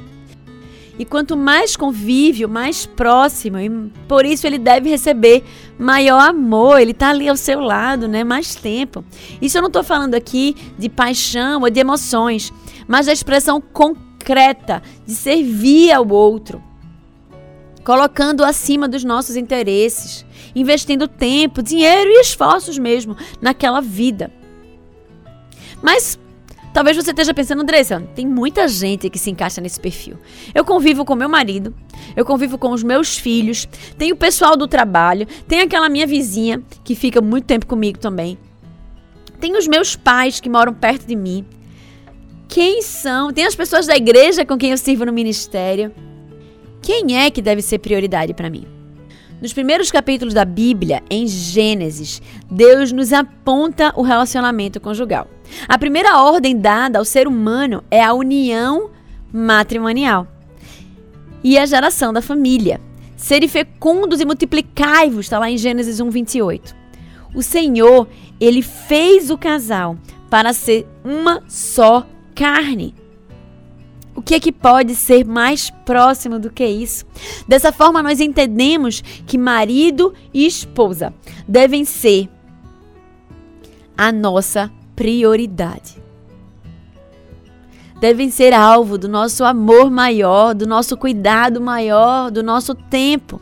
E 0.99 1.05
quanto 1.05 1.37
mais 1.37 1.77
convívio, 1.77 2.49
mais 2.49 2.85
próximo, 2.85 3.57
e 3.57 3.69
por 4.05 4.25
isso 4.25 4.45
ele 4.45 4.57
deve 4.57 4.89
receber 4.89 5.45
maior 5.77 6.19
amor, 6.19 6.81
ele 6.81 6.91
está 6.91 7.11
ali 7.11 7.29
ao 7.29 7.37
seu 7.37 7.61
lado, 7.61 8.05
né? 8.05 8.25
Mais 8.25 8.53
tempo. 8.53 9.01
Isso 9.41 9.57
eu 9.57 9.61
não 9.61 9.69
estou 9.69 9.81
falando 9.81 10.13
aqui 10.13 10.57
de 10.77 10.89
paixão 10.89 11.61
ou 11.61 11.69
de 11.69 11.79
emoções, 11.79 12.51
mas 12.89 13.05
da 13.05 13.13
expressão 13.13 13.61
concreta 13.61 14.81
de 15.05 15.13
servir 15.13 15.91
ao 15.91 16.07
outro, 16.09 16.61
colocando 17.85 18.43
acima 18.43 18.89
dos 18.89 19.03
nossos 19.03 19.35
interesses, 19.35 20.25
investindo 20.55 21.07
tempo, 21.07 21.61
dinheiro 21.61 22.09
e 22.09 22.19
esforços 22.19 22.79
mesmo 22.79 23.15
naquela 23.39 23.79
vida. 23.79 24.31
Mas 25.83 26.19
Talvez 26.71 26.95
você 26.95 27.09
esteja 27.09 27.33
pensando, 27.33 27.63
Andressa, 27.63 27.99
tem 28.13 28.27
muita 28.27 28.67
gente 28.67 29.09
que 29.09 29.17
se 29.17 29.31
encaixa 29.31 29.59
nesse 29.59 29.79
perfil. 29.79 30.17
Eu 30.53 30.63
convivo 30.63 31.03
com 31.03 31.15
meu 31.15 31.27
marido, 31.27 31.73
eu 32.15 32.23
convivo 32.23 32.59
com 32.59 32.71
os 32.71 32.83
meus 32.83 33.17
filhos, 33.17 33.67
tem 33.97 34.11
o 34.11 34.15
pessoal 34.15 34.55
do 34.55 34.67
trabalho, 34.67 35.27
tem 35.47 35.61
aquela 35.61 35.89
minha 35.89 36.05
vizinha 36.05 36.61
que 36.83 36.93
fica 36.93 37.21
muito 37.21 37.45
tempo 37.45 37.65
comigo 37.65 37.97
também. 37.97 38.37
Tem 39.39 39.57
os 39.57 39.67
meus 39.67 39.95
pais 39.95 40.39
que 40.39 40.47
moram 40.47 40.71
perto 40.71 41.07
de 41.07 41.15
mim. 41.15 41.43
Quem 42.49 42.81
são? 42.81 43.31
Tem 43.31 43.45
as 43.45 43.53
pessoas 43.53 43.85
da 43.85 43.95
igreja 43.95 44.43
com 44.43 44.57
quem 44.57 44.71
eu 44.71 44.77
sirvo 44.77 45.05
no 45.05 45.13
ministério. 45.13 45.93
Quem 46.81 47.15
é 47.15 47.29
que 47.29 47.43
deve 47.43 47.61
ser 47.61 47.77
prioridade 47.77 48.33
para 48.33 48.49
mim? 48.49 48.65
Nos 49.39 49.53
primeiros 49.53 49.91
capítulos 49.91 50.33
da 50.33 50.43
Bíblia, 50.43 51.03
em 51.11 51.27
Gênesis, 51.27 52.19
Deus 52.49 52.91
nos 52.91 53.13
aponta 53.13 53.93
o 53.95 54.01
relacionamento 54.01 54.81
conjugal. 54.81 55.27
A 55.67 55.77
primeira 55.77 56.17
ordem 56.23 56.57
dada 56.57 56.97
ao 56.97 57.05
ser 57.05 57.27
humano 57.27 57.83
é 57.91 58.03
a 58.03 58.13
união 58.13 58.89
matrimonial 59.31 60.27
e 61.43 61.55
a 61.55 61.67
geração 61.67 62.11
da 62.11 62.21
família. 62.21 62.81
Serem 63.15 63.47
fecundos 63.47 64.19
e 64.19 64.25
multiplicai-vos, 64.25 65.27
está 65.27 65.37
lá 65.37 65.51
em 65.51 65.57
Gênesis 65.57 65.99
1, 65.99 66.09
28. 66.09 66.75
O 67.35 67.43
Senhor, 67.43 68.07
ele 68.39 68.63
fez 68.63 69.29
o 69.29 69.37
casal 69.37 69.95
para 70.31 70.51
ser 70.51 70.87
uma 71.03 71.43
só 71.47 72.07
carne. 72.39 72.95
O 74.15 74.21
que 74.21 74.33
é 74.33 74.39
que 74.39 74.51
pode 74.51 74.95
ser 74.95 75.25
mais 75.25 75.69
próximo 75.85 76.39
do 76.39 76.49
que 76.49 76.65
isso? 76.65 77.05
Dessa 77.45 77.73
forma, 77.73 78.01
nós 78.01 78.21
entendemos 78.21 79.01
que 79.27 79.37
marido 79.37 80.13
e 80.33 80.45
esposa 80.45 81.13
devem 81.45 81.83
ser 81.83 82.29
a 83.97 84.09
nossa 84.09 84.71
prioridade. 84.95 86.01
Devem 87.99 88.31
ser 88.31 88.53
alvo 88.53 88.97
do 88.97 89.09
nosso 89.09 89.43
amor 89.43 89.91
maior, 89.91 90.55
do 90.55 90.65
nosso 90.65 90.95
cuidado 90.95 91.59
maior, 91.59 92.31
do 92.31 92.41
nosso 92.41 92.73
tempo, 92.73 93.41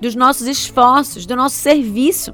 dos 0.00 0.14
nossos 0.14 0.46
esforços, 0.46 1.26
do 1.26 1.36
nosso 1.36 1.56
serviço. 1.56 2.32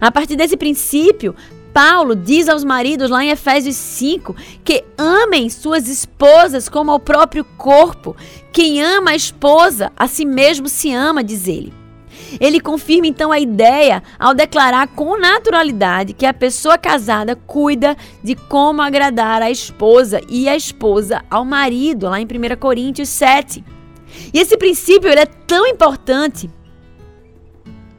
A 0.00 0.10
partir 0.10 0.34
desse 0.34 0.56
princípio, 0.56 1.34
Paulo 1.74 2.14
diz 2.14 2.48
aos 2.48 2.62
maridos 2.62 3.10
lá 3.10 3.24
em 3.24 3.30
Efésios 3.30 3.74
5 3.74 4.36
que 4.64 4.84
amem 4.96 5.50
suas 5.50 5.88
esposas 5.88 6.68
como 6.68 6.92
ao 6.92 7.00
próprio 7.00 7.44
corpo. 7.44 8.16
Quem 8.52 8.80
ama 8.80 9.10
a 9.10 9.16
esposa, 9.16 9.90
a 9.96 10.06
si 10.06 10.24
mesmo 10.24 10.68
se 10.68 10.92
ama, 10.92 11.24
diz 11.24 11.48
ele. 11.48 11.72
Ele 12.40 12.60
confirma 12.60 13.08
então 13.08 13.32
a 13.32 13.40
ideia 13.40 14.04
ao 14.20 14.34
declarar 14.34 14.86
com 14.86 15.18
naturalidade 15.18 16.12
que 16.12 16.24
a 16.24 16.32
pessoa 16.32 16.78
casada 16.78 17.34
cuida 17.34 17.96
de 18.22 18.36
como 18.36 18.80
agradar 18.80 19.42
a 19.42 19.50
esposa 19.50 20.20
e 20.28 20.48
a 20.48 20.54
esposa 20.54 21.24
ao 21.28 21.44
marido, 21.44 22.08
lá 22.08 22.20
em 22.20 22.24
1 22.24 22.56
Coríntios 22.56 23.08
7. 23.08 23.64
E 24.32 24.38
esse 24.38 24.56
princípio 24.56 25.10
ele 25.10 25.22
é 25.22 25.26
tão 25.26 25.66
importante 25.66 26.48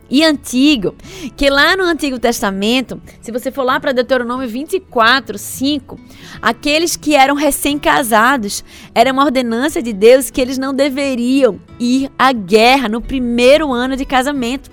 e 0.10 0.24
antigo, 0.24 0.96
que 1.36 1.50
lá 1.50 1.76
no 1.76 1.84
Antigo 1.84 2.20
Testamento, 2.20 3.02
se 3.22 3.32
você 3.32 3.52
for 3.52 3.63
lá 3.63 3.80
para 3.80 3.91
Deuteronômio 3.91 4.48
24, 4.48 5.38
5, 5.38 6.00
aqueles 6.41 6.96
que 6.96 7.15
eram 7.15 7.36
recém-casados, 7.36 8.63
era 8.94 9.12
uma 9.12 9.24
ordenança 9.24 9.82
de 9.82 9.94
Deus 9.94 10.30
que 10.30 10.41
eles 10.41 10.58
não 10.58 10.74
deveriam 10.74 11.60
ir 11.80 12.10
à 12.18 12.32
guerra 12.32 12.88
no 12.88 13.02
primeiro 13.02 13.72
ano 13.72 13.96
de 13.96 14.06
casamento. 14.06 14.70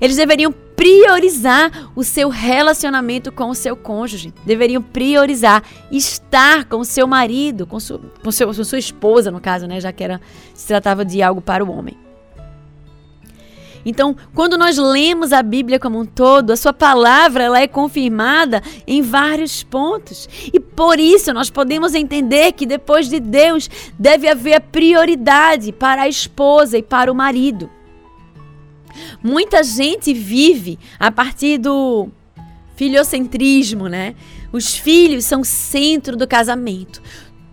Eles 0.00 0.16
deveriam 0.16 0.52
priorizar 0.52 1.90
o 1.94 2.02
seu 2.02 2.28
relacionamento 2.28 3.30
com 3.30 3.48
o 3.48 3.54
seu 3.54 3.76
cônjuge. 3.76 4.34
Deveriam 4.44 4.82
priorizar 4.82 5.62
estar 5.90 6.64
com 6.64 6.78
o 6.78 6.84
seu 6.84 7.06
marido, 7.06 7.66
com, 7.66 7.78
su, 7.78 8.00
com, 8.22 8.32
seu, 8.32 8.48
com 8.48 8.64
sua 8.64 8.78
esposa, 8.78 9.30
no 9.30 9.40
caso, 9.40 9.66
né? 9.66 9.80
Já 9.80 9.92
que 9.92 10.02
era, 10.02 10.20
se 10.52 10.66
tratava 10.66 11.04
de 11.04 11.22
algo 11.22 11.40
para 11.40 11.64
o 11.64 11.70
homem. 11.70 12.03
Então, 13.84 14.16
quando 14.34 14.56
nós 14.56 14.78
lemos 14.78 15.32
a 15.32 15.42
Bíblia 15.42 15.78
como 15.78 16.00
um 16.00 16.04
todo, 16.04 16.50
a 16.52 16.56
sua 16.56 16.72
palavra 16.72 17.44
ela 17.44 17.60
é 17.60 17.68
confirmada 17.68 18.62
em 18.86 19.02
vários 19.02 19.62
pontos. 19.62 20.28
E 20.52 20.58
por 20.58 20.98
isso 20.98 21.32
nós 21.32 21.50
podemos 21.50 21.94
entender 21.94 22.52
que 22.52 22.66
depois 22.66 23.08
de 23.08 23.20
Deus 23.20 23.68
deve 23.98 24.28
haver 24.28 24.60
prioridade 24.60 25.72
para 25.72 26.02
a 26.02 26.08
esposa 26.08 26.78
e 26.78 26.82
para 26.82 27.12
o 27.12 27.14
marido. 27.14 27.70
Muita 29.22 29.62
gente 29.62 30.14
vive 30.14 30.78
a 30.98 31.10
partir 31.10 31.58
do 31.58 32.08
filiocentrismo, 32.76 33.88
né? 33.88 34.14
Os 34.52 34.76
filhos 34.76 35.24
são 35.24 35.40
o 35.40 35.44
centro 35.44 36.16
do 36.16 36.26
casamento 36.26 37.02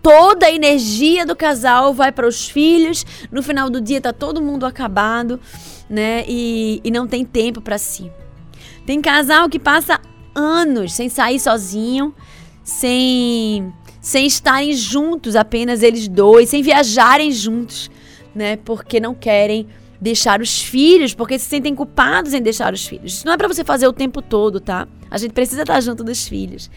toda 0.02 0.46
a 0.46 0.52
energia 0.52 1.24
do 1.24 1.36
casal 1.36 1.94
vai 1.94 2.10
para 2.10 2.26
os 2.26 2.48
filhos. 2.48 3.06
No 3.30 3.42
final 3.42 3.70
do 3.70 3.80
dia 3.80 4.00
tá 4.00 4.12
todo 4.12 4.42
mundo 4.42 4.66
acabado 4.66 5.38
né? 5.88 6.24
E, 6.26 6.80
e 6.82 6.90
não 6.90 7.06
tem 7.06 7.24
tempo 7.24 7.60
para 7.60 7.78
si. 7.78 8.10
Tem 8.86 9.00
casal 9.00 9.48
que 9.48 9.58
passa 9.58 10.00
anos 10.34 10.92
sem 10.94 11.08
sair 11.08 11.38
sozinho, 11.38 12.14
sem 12.64 13.72
sem 14.00 14.26
estarem 14.26 14.72
juntos, 14.72 15.36
apenas 15.36 15.80
eles 15.80 16.08
dois, 16.08 16.48
sem 16.48 16.60
viajarem 16.60 17.30
juntos, 17.30 17.88
né? 18.34 18.56
Porque 18.56 18.98
não 18.98 19.14
querem 19.14 19.68
deixar 20.00 20.40
os 20.40 20.60
filhos, 20.60 21.14
porque 21.14 21.38
se 21.38 21.44
sentem 21.44 21.72
culpados 21.72 22.34
em 22.34 22.42
deixar 22.42 22.74
os 22.74 22.84
filhos. 22.84 23.14
Isso 23.14 23.26
não 23.26 23.32
é 23.32 23.36
para 23.36 23.46
você 23.46 23.62
fazer 23.62 23.86
o 23.86 23.92
tempo 23.92 24.20
todo, 24.20 24.58
tá? 24.58 24.88
A 25.08 25.16
gente 25.16 25.30
precisa 25.30 25.62
estar 25.62 25.80
junto 25.80 26.02
dos 26.02 26.26
filhos. 26.26 26.68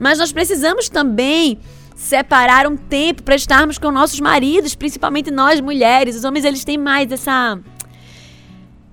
Mas 0.00 0.18
nós 0.18 0.32
precisamos 0.32 0.88
também 0.88 1.60
separar 1.94 2.66
um 2.66 2.76
tempo 2.76 3.22
para 3.22 3.36
estarmos 3.36 3.78
com 3.78 3.92
nossos 3.92 4.18
maridos, 4.18 4.74
principalmente 4.74 5.30
nós 5.30 5.60
mulheres. 5.60 6.16
Os 6.16 6.24
homens 6.24 6.44
eles 6.44 6.64
têm 6.64 6.76
mais 6.76 7.12
essa 7.12 7.60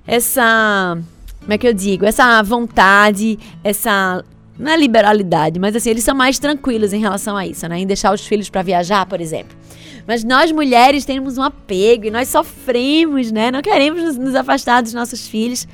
essa. 0.09 0.97
Como 1.39 1.53
é 1.53 1.57
que 1.57 1.67
eu 1.67 1.73
digo? 1.73 2.05
Essa 2.05 2.41
vontade, 2.41 3.37
essa. 3.63 4.23
Não 4.57 4.71
é 4.71 4.75
liberalidade, 4.75 5.57
mas 5.57 5.73
assim, 5.73 5.91
eles 5.91 6.03
são 6.03 6.13
mais 6.13 6.37
tranquilos 6.37 6.91
em 6.91 6.99
relação 6.99 7.37
a 7.37 7.47
isso, 7.47 7.65
né? 7.69 7.79
Em 7.79 7.87
deixar 7.87 8.13
os 8.13 8.25
filhos 8.27 8.49
para 8.49 8.61
viajar, 8.61 9.05
por 9.05 9.21
exemplo. 9.21 9.55
Mas 10.05 10.23
nós 10.23 10.51
mulheres 10.51 11.05
temos 11.05 11.37
um 11.37 11.43
apego 11.43 12.07
e 12.07 12.11
nós 12.11 12.27
sofremos, 12.27 13.31
né? 13.31 13.51
Não 13.51 13.61
queremos 13.61 14.17
nos, 14.17 14.35
afastar 14.35 14.81
dos 14.81 14.93
nossos 14.93 15.27
filhos. 15.27 15.65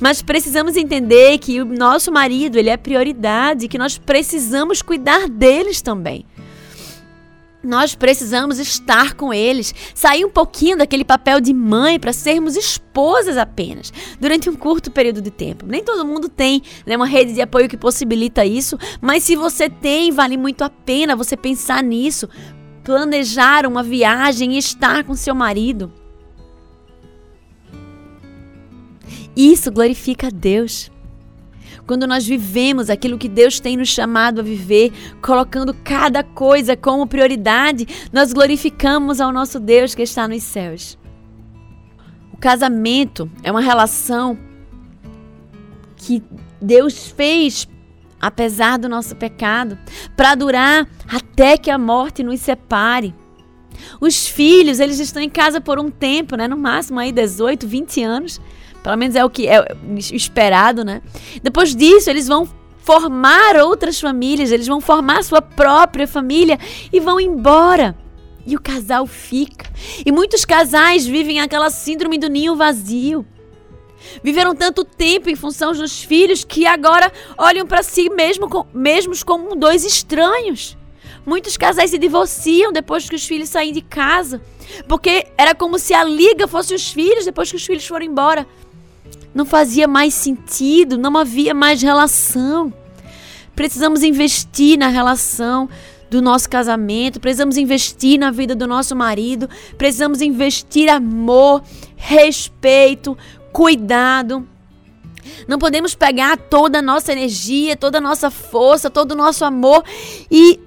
Mas 0.00 0.22
precisamos 0.22 0.76
entender 0.76 1.36
que 1.36 1.60
o 1.60 1.66
nosso 1.66 2.10
marido, 2.10 2.56
ele 2.56 2.70
é 2.70 2.76
prioridade, 2.78 3.68
que 3.68 3.76
nós 3.76 3.98
precisamos 3.98 4.80
cuidar 4.80 5.28
deles 5.28 5.82
também. 5.82 6.24
Nós 7.64 7.94
precisamos 7.94 8.58
estar 8.58 9.14
com 9.14 9.32
eles, 9.32 9.74
sair 9.94 10.24
um 10.24 10.30
pouquinho 10.30 10.76
daquele 10.76 11.04
papel 11.04 11.40
de 11.40 11.52
mãe 11.52 11.98
para 11.98 12.12
sermos 12.12 12.56
esposas 12.56 13.36
apenas, 13.36 13.92
durante 14.20 14.50
um 14.50 14.54
curto 14.54 14.90
período 14.90 15.22
de 15.22 15.30
tempo. 15.30 15.66
Nem 15.66 15.82
todo 15.82 16.06
mundo 16.06 16.28
tem 16.28 16.62
né, 16.86 16.96
uma 16.96 17.06
rede 17.06 17.32
de 17.32 17.40
apoio 17.40 17.68
que 17.68 17.76
possibilita 17.76 18.44
isso, 18.44 18.78
mas 19.00 19.22
se 19.22 19.34
você 19.34 19.68
tem, 19.70 20.12
vale 20.12 20.36
muito 20.36 20.62
a 20.62 20.70
pena 20.70 21.16
você 21.16 21.36
pensar 21.36 21.82
nisso, 21.82 22.28
planejar 22.84 23.66
uma 23.66 23.82
viagem 23.82 24.54
e 24.54 24.58
estar 24.58 25.02
com 25.04 25.14
seu 25.14 25.34
marido. 25.34 25.90
Isso 29.36 29.72
glorifica 29.72 30.28
a 30.28 30.30
Deus. 30.30 30.93
Quando 31.86 32.06
nós 32.06 32.26
vivemos 32.26 32.88
aquilo 32.90 33.18
que 33.18 33.28
Deus 33.28 33.60
tem 33.60 33.76
nos 33.76 33.88
chamado 33.88 34.40
a 34.40 34.44
viver, 34.44 34.92
colocando 35.20 35.74
cada 35.74 36.22
coisa 36.22 36.76
como 36.76 37.06
prioridade, 37.06 37.86
nós 38.12 38.32
glorificamos 38.32 39.20
ao 39.20 39.32
nosso 39.32 39.60
Deus 39.60 39.94
que 39.94 40.02
está 40.02 40.26
nos 40.26 40.42
céus. 40.42 40.98
O 42.32 42.36
casamento 42.36 43.30
é 43.42 43.50
uma 43.50 43.60
relação 43.60 44.38
que 45.96 46.22
Deus 46.60 47.08
fez 47.08 47.68
apesar 48.24 48.78
do 48.78 48.88
nosso 48.88 49.14
pecado, 49.14 49.78
para 50.16 50.34
durar 50.34 50.88
até 51.06 51.58
que 51.58 51.70
a 51.70 51.76
morte 51.76 52.22
nos 52.22 52.40
separe. 52.40 53.14
Os 54.00 54.26
filhos, 54.26 54.80
eles 54.80 54.98
estão 54.98 55.20
em 55.20 55.28
casa 55.28 55.60
por 55.60 55.78
um 55.78 55.90
tempo, 55.90 56.34
né? 56.34 56.48
No 56.48 56.56
máximo 56.56 56.98
aí 56.98 57.12
18, 57.12 57.66
20 57.66 58.02
anos. 58.02 58.40
Pelo 58.84 58.98
menos 58.98 59.16
é 59.16 59.24
o 59.24 59.30
que 59.30 59.48
é 59.48 59.64
esperado, 60.12 60.84
né? 60.84 61.00
Depois 61.42 61.74
disso, 61.74 62.10
eles 62.10 62.28
vão 62.28 62.46
formar 62.76 63.56
outras 63.56 63.98
famílias, 63.98 64.52
eles 64.52 64.66
vão 64.66 64.78
formar 64.78 65.24
sua 65.24 65.40
própria 65.40 66.06
família 66.06 66.58
e 66.92 67.00
vão 67.00 67.18
embora. 67.18 67.96
E 68.46 68.54
o 68.54 68.60
casal 68.60 69.06
fica. 69.06 69.70
E 70.04 70.12
muitos 70.12 70.44
casais 70.44 71.06
vivem 71.06 71.40
aquela 71.40 71.70
síndrome 71.70 72.18
do 72.18 72.28
ninho 72.28 72.56
vazio. 72.56 73.24
Viveram 74.22 74.54
tanto 74.54 74.84
tempo 74.84 75.30
em 75.30 75.34
função 75.34 75.72
dos 75.72 76.02
filhos 76.02 76.44
que 76.44 76.66
agora 76.66 77.10
olham 77.38 77.66
para 77.66 77.82
si 77.82 78.10
mesmo, 78.10 78.66
mesmos 78.74 79.22
como 79.22 79.56
dois 79.56 79.82
estranhos. 79.82 80.76
Muitos 81.24 81.56
casais 81.56 81.88
se 81.88 81.96
divorciam 81.96 82.70
depois 82.70 83.08
que 83.08 83.16
os 83.16 83.24
filhos 83.24 83.48
saem 83.48 83.72
de 83.72 83.80
casa, 83.80 84.42
porque 84.86 85.26
era 85.38 85.54
como 85.54 85.78
se 85.78 85.94
a 85.94 86.04
liga 86.04 86.46
fosse 86.46 86.74
os 86.74 86.92
filhos 86.92 87.24
depois 87.24 87.50
que 87.50 87.56
os 87.56 87.64
filhos 87.64 87.86
foram 87.86 88.04
embora. 88.04 88.46
Não 89.34 89.44
fazia 89.44 89.88
mais 89.88 90.14
sentido, 90.14 90.96
não 90.96 91.16
havia 91.18 91.52
mais 91.52 91.82
relação. 91.82 92.72
Precisamos 93.54 94.02
investir 94.02 94.78
na 94.78 94.88
relação 94.88 95.68
do 96.10 96.22
nosso 96.22 96.48
casamento, 96.48 97.18
precisamos 97.18 97.56
investir 97.56 98.18
na 98.18 98.30
vida 98.30 98.54
do 98.54 98.66
nosso 98.66 98.94
marido, 98.94 99.48
precisamos 99.76 100.20
investir 100.20 100.88
amor, 100.88 101.62
respeito, 101.96 103.18
cuidado. 103.52 104.46
Não 105.48 105.58
podemos 105.58 105.94
pegar 105.94 106.36
toda 106.36 106.78
a 106.78 106.82
nossa 106.82 107.12
energia, 107.12 107.76
toda 107.76 107.98
a 107.98 108.00
nossa 108.00 108.30
força, 108.30 108.90
todo 108.90 109.12
o 109.12 109.16
nosso 109.16 109.44
amor 109.44 109.82
e 110.30 110.60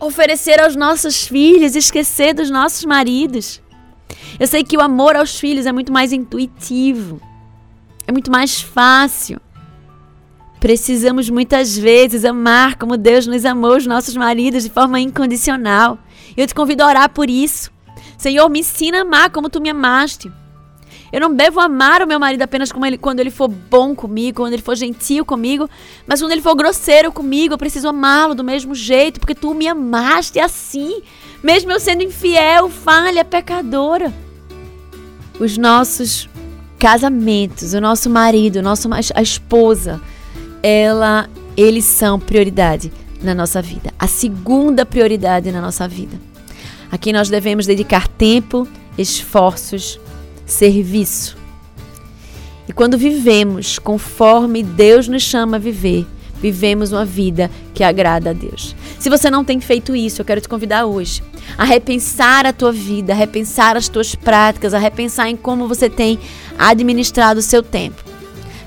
oferecer 0.00 0.60
aos 0.60 0.74
nossos 0.74 1.26
filhos, 1.26 1.76
esquecer 1.76 2.34
dos 2.34 2.50
nossos 2.50 2.84
maridos. 2.84 3.60
Eu 4.38 4.46
sei 4.46 4.64
que 4.64 4.76
o 4.76 4.80
amor 4.80 5.16
aos 5.16 5.38
filhos 5.38 5.66
é 5.66 5.72
muito 5.72 5.92
mais 5.92 6.12
intuitivo, 6.12 7.20
é 8.08 8.12
muito 8.12 8.30
mais 8.30 8.58
fácil. 8.58 9.38
Precisamos 10.58 11.28
muitas 11.28 11.76
vezes 11.76 12.24
amar 12.24 12.76
como 12.76 12.96
Deus 12.96 13.26
nos 13.26 13.44
amou 13.44 13.76
os 13.76 13.86
nossos 13.86 14.16
maridos 14.16 14.64
de 14.64 14.70
forma 14.70 14.98
incondicional. 14.98 15.98
Eu 16.34 16.46
te 16.46 16.54
convido 16.54 16.82
a 16.82 16.86
orar 16.86 17.10
por 17.10 17.28
isso. 17.28 17.70
Senhor, 18.16 18.48
me 18.48 18.60
ensina 18.60 18.98
a 18.98 19.02
amar 19.02 19.30
como 19.30 19.50
tu 19.50 19.60
me 19.60 19.68
amaste. 19.68 20.32
Eu 21.12 21.20
não 21.20 21.34
devo 21.34 21.60
amar 21.60 22.02
o 22.02 22.06
meu 22.06 22.18
marido 22.18 22.40
apenas 22.40 22.70
ele, 22.86 22.96
quando 22.96 23.20
ele 23.20 23.30
for 23.30 23.46
bom 23.46 23.94
comigo, 23.94 24.40
quando 24.40 24.54
ele 24.54 24.62
for 24.62 24.74
gentil 24.74 25.22
comigo, 25.24 25.68
mas 26.06 26.20
quando 26.20 26.32
ele 26.32 26.40
for 26.40 26.54
grosseiro 26.54 27.12
comigo, 27.12 27.54
eu 27.54 27.58
preciso 27.58 27.88
amá-lo 27.88 28.34
do 28.34 28.42
mesmo 28.42 28.74
jeito, 28.74 29.20
porque 29.20 29.34
tu 29.34 29.52
me 29.52 29.68
amaste 29.68 30.40
assim, 30.40 31.02
mesmo 31.42 31.70
eu 31.72 31.78
sendo 31.78 32.02
infiel, 32.02 32.70
falha, 32.70 33.24
pecadora. 33.24 34.12
Os 35.38 35.56
nossos 35.56 36.28
casamentos, 36.78 37.74
o 37.74 37.80
nosso 37.80 38.08
marido, 38.08 38.62
nosso, 38.62 38.88
a 39.14 39.22
esposa, 39.22 40.00
ela, 40.62 41.28
eles 41.56 41.84
são 41.84 42.18
prioridade 42.18 42.92
na 43.22 43.34
nossa 43.34 43.60
vida. 43.60 43.92
A 43.98 44.06
segunda 44.06 44.86
prioridade 44.86 45.50
na 45.50 45.60
nossa 45.60 45.88
vida. 45.88 46.18
Aqui 46.90 47.12
nós 47.12 47.28
devemos 47.28 47.66
dedicar 47.66 48.08
tempo, 48.08 48.66
esforços, 48.96 50.00
serviço. 50.46 51.36
E 52.68 52.72
quando 52.72 52.96
vivemos 52.96 53.78
conforme 53.78 54.62
Deus 54.62 55.08
nos 55.08 55.22
chama 55.22 55.56
a 55.56 55.60
viver, 55.60 56.06
vivemos 56.40 56.92
uma 56.92 57.04
vida 57.04 57.50
que 57.74 57.84
agrada 57.84 58.30
a 58.30 58.32
Deus. 58.32 58.74
Se 58.98 59.08
você 59.08 59.30
não 59.30 59.44
tem 59.44 59.60
feito 59.60 59.94
isso, 59.94 60.20
eu 60.20 60.24
quero 60.24 60.40
te 60.40 60.48
convidar 60.48 60.86
hoje 60.86 61.22
a 61.56 61.64
repensar 61.64 62.46
a 62.46 62.52
tua 62.52 62.72
vida, 62.72 63.12
a 63.12 63.16
repensar 63.16 63.76
as 63.76 63.88
tuas 63.88 64.14
práticas, 64.14 64.74
a 64.74 64.78
repensar 64.78 65.28
em 65.28 65.36
como 65.36 65.68
você 65.68 65.88
tem 65.88 66.18
administrado 66.58 67.40
o 67.40 67.42
seu 67.42 67.62
tempo, 67.62 68.02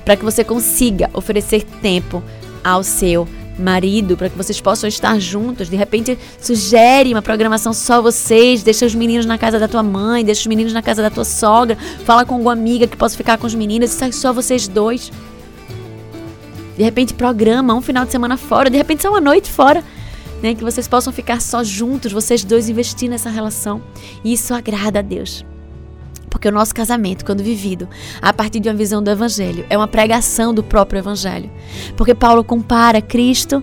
para 0.04 0.16
que 0.16 0.24
você 0.24 0.42
consiga 0.42 1.10
oferecer 1.12 1.64
tempo 1.80 2.22
ao 2.64 2.82
seu 2.82 3.28
marido, 3.58 4.16
para 4.16 4.28
que 4.28 4.36
vocês 4.36 4.60
possam 4.60 4.88
estar 4.88 5.18
juntos. 5.20 5.68
De 5.68 5.76
repente, 5.76 6.18
sugere 6.40 7.12
uma 7.12 7.22
programação 7.22 7.72
só 7.72 8.00
vocês, 8.00 8.62
deixa 8.62 8.86
os 8.86 8.94
meninos 8.94 9.26
na 9.26 9.38
casa 9.38 9.58
da 9.58 9.68
tua 9.68 9.82
mãe, 9.82 10.24
deixa 10.24 10.40
os 10.40 10.46
meninos 10.46 10.72
na 10.72 10.82
casa 10.82 11.02
da 11.02 11.10
tua 11.10 11.24
sogra, 11.24 11.76
fala 12.04 12.24
com 12.24 12.34
alguma 12.34 12.52
amiga 12.52 12.86
que 12.86 12.96
possa 12.96 13.16
ficar 13.16 13.38
com 13.38 13.46
os 13.46 13.54
meninos 13.54 13.90
sai 13.90 14.12
só 14.12 14.32
vocês 14.32 14.66
dois. 14.66 15.12
De 16.76 16.82
repente, 16.82 17.14
programa 17.14 17.74
um 17.74 17.80
final 17.80 18.04
de 18.04 18.12
semana 18.12 18.36
fora, 18.36 18.70
de 18.70 18.76
repente, 18.76 19.02
só 19.02 19.10
uma 19.10 19.20
noite 19.20 19.50
fora. 19.50 19.82
Né, 20.42 20.56
que 20.56 20.64
vocês 20.64 20.88
possam 20.88 21.12
ficar 21.12 21.40
só 21.40 21.62
juntos, 21.62 22.10
vocês 22.10 22.42
dois 22.42 22.68
investir 22.68 23.08
nessa 23.08 23.30
relação. 23.30 23.80
E 24.24 24.32
isso 24.32 24.52
agrada 24.52 24.98
a 24.98 25.02
Deus. 25.02 25.44
Porque 26.28 26.48
o 26.48 26.52
nosso 26.52 26.74
casamento, 26.74 27.24
quando 27.24 27.44
vivido 27.44 27.88
a 28.20 28.32
partir 28.32 28.58
de 28.58 28.68
uma 28.68 28.74
visão 28.74 29.00
do 29.00 29.08
Evangelho, 29.08 29.64
é 29.70 29.76
uma 29.76 29.86
pregação 29.86 30.52
do 30.52 30.60
próprio 30.60 30.98
Evangelho. 30.98 31.48
Porque 31.96 32.12
Paulo 32.12 32.42
compara 32.42 33.00
Cristo 33.00 33.62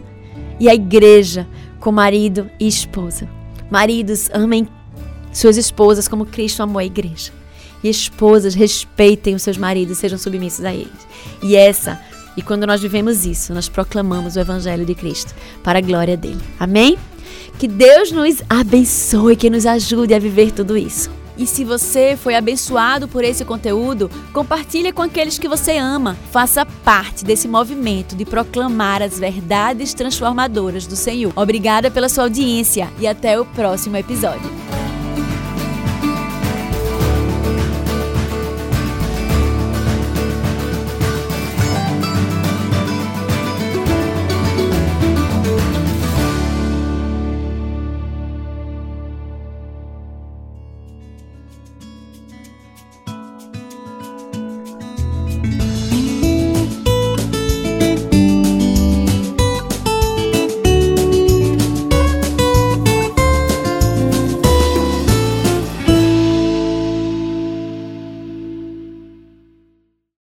e 0.58 0.70
a 0.70 0.74
igreja 0.74 1.46
com 1.80 1.92
marido 1.92 2.50
e 2.58 2.66
esposa. 2.68 3.28
Maridos, 3.70 4.30
amem 4.34 4.66
suas 5.32 5.58
esposas 5.58 6.08
como 6.08 6.26
Cristo 6.26 6.64
amou 6.64 6.80
a 6.80 6.86
igreja. 6.86 7.32
E 7.84 7.90
esposas, 7.90 8.56
respeitem 8.56 9.36
os 9.36 9.42
seus 9.42 9.58
maridos, 9.58 9.98
sejam 9.98 10.18
submissos 10.18 10.66
a 10.66 10.74
eles. 10.74 11.08
E 11.42 11.56
essa, 11.56 12.00
e 12.40 12.42
quando 12.42 12.66
nós 12.66 12.82
vivemos 12.82 13.26
isso, 13.26 13.54
nós 13.54 13.68
proclamamos 13.68 14.38
o 14.38 14.40
Evangelho 14.40 14.86
de 14.86 14.96
Cristo 14.96 15.36
para 15.62 15.80
a 15.80 15.82
glória 15.82 16.16
dele. 16.16 16.40
Amém? 16.58 16.98
Que 17.58 17.68
Deus 17.68 18.14
nos 18.14 18.42
abençoe, 18.50 19.36
que 19.36 19.50
nos 19.50 19.66
ajude 19.66 20.14
a 20.14 20.20
viver 20.20 20.54
tudo 20.54 20.78
isso. 20.78 21.12
E 21.38 21.46
se 21.46 21.66
você 21.66 22.18
foi 22.18 22.36
abençoado 22.36 23.10
por 23.10 23.26
esse 23.26 23.44
conteúdo, 23.44 24.10
compartilhe 24.32 24.94
com 24.94 25.02
aqueles 25.02 25.38
que 25.38 25.50
você 25.50 25.78
ama. 25.78 26.18
Faça 26.32 26.66
parte 26.66 27.26
desse 27.26 27.46
movimento 27.46 28.16
de 28.16 28.24
proclamar 28.24 29.02
as 29.02 29.20
verdades 29.20 29.94
transformadoras 29.94 30.88
do 30.88 30.96
Senhor. 30.96 31.34
Obrigada 31.36 31.92
pela 31.92 32.08
sua 32.08 32.24
audiência 32.24 32.90
e 33.02 33.06
até 33.06 33.38
o 33.38 33.44
próximo 33.44 33.98
episódio. 33.98 34.79